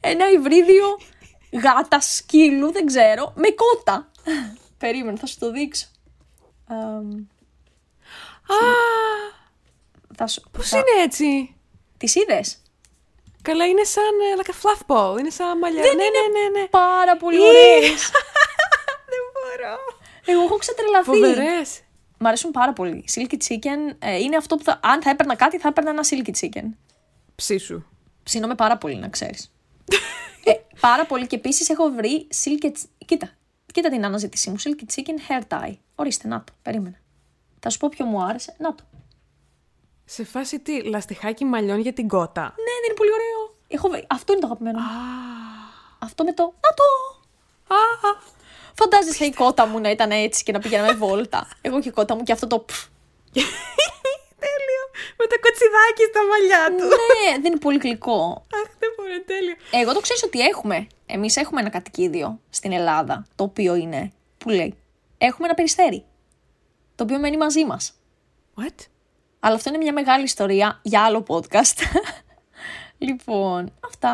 ένα 0.10 0.30
υβρίδιο 0.30 0.98
γάτα 1.62 2.00
σκύλου, 2.00 2.72
δεν 2.72 2.86
ξέρω, 2.86 3.32
με 3.36 3.48
κότα. 3.50 4.10
Περίμενε, 4.78 5.16
θα 5.16 5.26
σου 5.26 5.38
το 5.38 5.50
δείξω. 5.50 5.86
Αμ, 6.66 7.26
Α, 8.46 8.56
θα 10.16 10.26
σου... 10.26 10.42
πώς 10.50 10.68
θα... 10.68 10.78
είναι 10.78 11.02
έτσι; 11.02 11.56
Τις 11.98 12.14
είδες; 12.14 12.62
Καλά, 13.42 13.66
είναι 13.66 13.84
σαν 13.84 14.04
ε, 14.04 14.40
like 14.40 14.50
a 14.50 14.54
fluff 14.62 14.86
ball. 14.86 15.18
Είναι 15.18 15.30
σαν 15.30 15.58
μαλλιά. 15.58 15.82
Δεν 15.82 15.96
ναι, 15.96 16.02
είναι 16.04 16.18
ναι, 16.32 16.48
ναι, 16.48 16.60
ναι. 16.60 16.66
Πάρα 16.66 17.16
πολύ 17.16 17.36
Ή- 17.36 17.40
ωραίες. 17.40 18.10
Δεν 19.12 19.22
μπορώ. 19.32 19.78
Εγώ 20.24 20.42
έχω 20.42 20.56
ξετρελαθεί. 20.56 21.04
Φοβερές. 21.04 21.80
Μ' 22.22 22.26
αρέσουν 22.26 22.50
πάρα 22.50 22.72
πολύ. 22.72 23.04
Silky 23.14 23.36
chicken 23.48 23.94
ε, 23.98 24.16
είναι 24.18 24.36
αυτό 24.36 24.56
που 24.56 24.64
θα, 24.64 24.80
αν 24.82 25.02
θα 25.02 25.10
έπαιρνα 25.10 25.34
κάτι 25.36 25.58
θα 25.58 25.68
έπαιρνα 25.68 25.90
ένα 25.90 26.02
silky 26.10 26.30
chicken. 26.40 26.64
Ψήσου. 27.34 27.82
Ψήνομαι 28.22 28.54
πάρα 28.54 28.78
πολύ 28.78 28.96
να 28.96 29.08
ξέρεις. 29.08 29.52
ε, 30.44 30.52
πάρα 30.80 31.06
πολύ 31.06 31.26
και 31.26 31.36
επίσης 31.36 31.68
έχω 31.68 31.90
βρει 31.90 32.26
silky... 32.44 32.66
ch- 32.66 32.84
Κοίτα, 33.06 33.30
κοίτα 33.72 33.88
την 33.90 34.04
αναζήτησή 34.04 34.50
μου. 34.50 34.56
Silky 34.60 34.84
chicken 34.94 35.30
hair 35.30 35.42
tie. 35.48 35.74
Ορίστε, 35.94 36.28
να 36.28 36.44
το, 36.44 36.52
περίμενα. 36.62 36.96
Θα 37.60 37.70
σου 37.70 37.78
πω 37.78 37.88
ποιο 37.88 38.04
μου 38.04 38.22
άρεσε. 38.22 38.54
Να 38.58 38.74
το. 38.74 38.82
Σε 40.04 40.24
φάση 40.24 40.58
τι, 40.60 40.82
λαστιχάκι 40.82 41.44
μαλλιών 41.44 41.78
για 41.80 41.92
την 41.92 42.08
κότα. 42.08 42.42
Ναι, 42.42 42.48
δεν 42.48 42.84
είναι 42.86 42.94
πολύ 42.96 43.10
ωραίο. 43.12 43.56
Έχω 43.68 43.88
βρει. 43.88 44.04
Αυτό 44.08 44.32
είναι 44.32 44.40
το 44.40 44.46
αγαπημένο. 44.46 44.78
μου. 44.78 44.84
Α, 44.84 44.90
Αυτό 45.98 46.24
με 46.24 46.32
το. 46.32 46.42
Να 46.42 46.74
το! 46.74 46.84
α, 47.74 48.08
α. 48.08 48.40
Φαντάζεσαι 48.74 49.24
η 49.24 49.32
κότα 49.32 49.66
μου 49.66 49.80
να 49.80 49.90
ήταν 49.90 50.10
έτσι 50.10 50.42
και 50.42 50.52
να 50.52 50.58
πηγαίναμε 50.58 50.92
βόλτα. 50.92 51.48
Εγώ 51.60 51.80
και 51.80 51.88
η 51.88 51.92
κότα 51.92 52.14
μου 52.16 52.22
και 52.22 52.32
αυτό 52.32 52.46
το. 52.46 52.58
πφ. 52.58 52.84
Τέλειο. 54.38 54.84
Με 55.18 55.26
το 55.26 55.36
κοτσιδάκι 55.40 56.04
στα 56.10 56.20
μαλλιά 56.30 56.66
του. 56.78 56.84
ναι, 56.84 57.32
δεν 57.32 57.44
είναι 57.44 57.58
πολύ 57.60 57.78
γλυκό. 57.78 58.46
Αχ, 58.54 58.70
δεν 58.78 58.90
μπορώ, 58.96 59.22
τέλειο. 59.26 59.54
Εγώ 59.70 59.92
το 59.92 60.00
ξέρω 60.00 60.20
ότι 60.24 60.40
έχουμε. 60.40 60.86
Εμείς 61.06 61.36
έχουμε 61.36 61.60
ένα 61.60 61.70
κατοικίδιο 61.70 62.40
στην 62.50 62.72
Ελλάδα, 62.72 63.26
το 63.34 63.44
οποίο 63.44 63.74
είναι. 63.74 64.12
Που 64.38 64.48
λέει. 64.48 64.74
Έχουμε 65.18 65.46
ένα 65.46 65.54
περιστέρι. 65.54 66.04
Το 66.94 67.04
οποίο 67.04 67.18
μένει 67.18 67.36
μαζί 67.36 67.64
μας. 67.64 67.92
What? 68.56 68.86
Αλλά 69.40 69.54
αυτό 69.54 69.68
είναι 69.68 69.78
μια 69.78 69.92
μεγάλη 69.92 70.22
ιστορία 70.24 70.80
για 70.82 71.04
άλλο 71.04 71.24
podcast. 71.28 71.78
λοιπόν, 73.06 73.72
αυτά. 73.80 74.12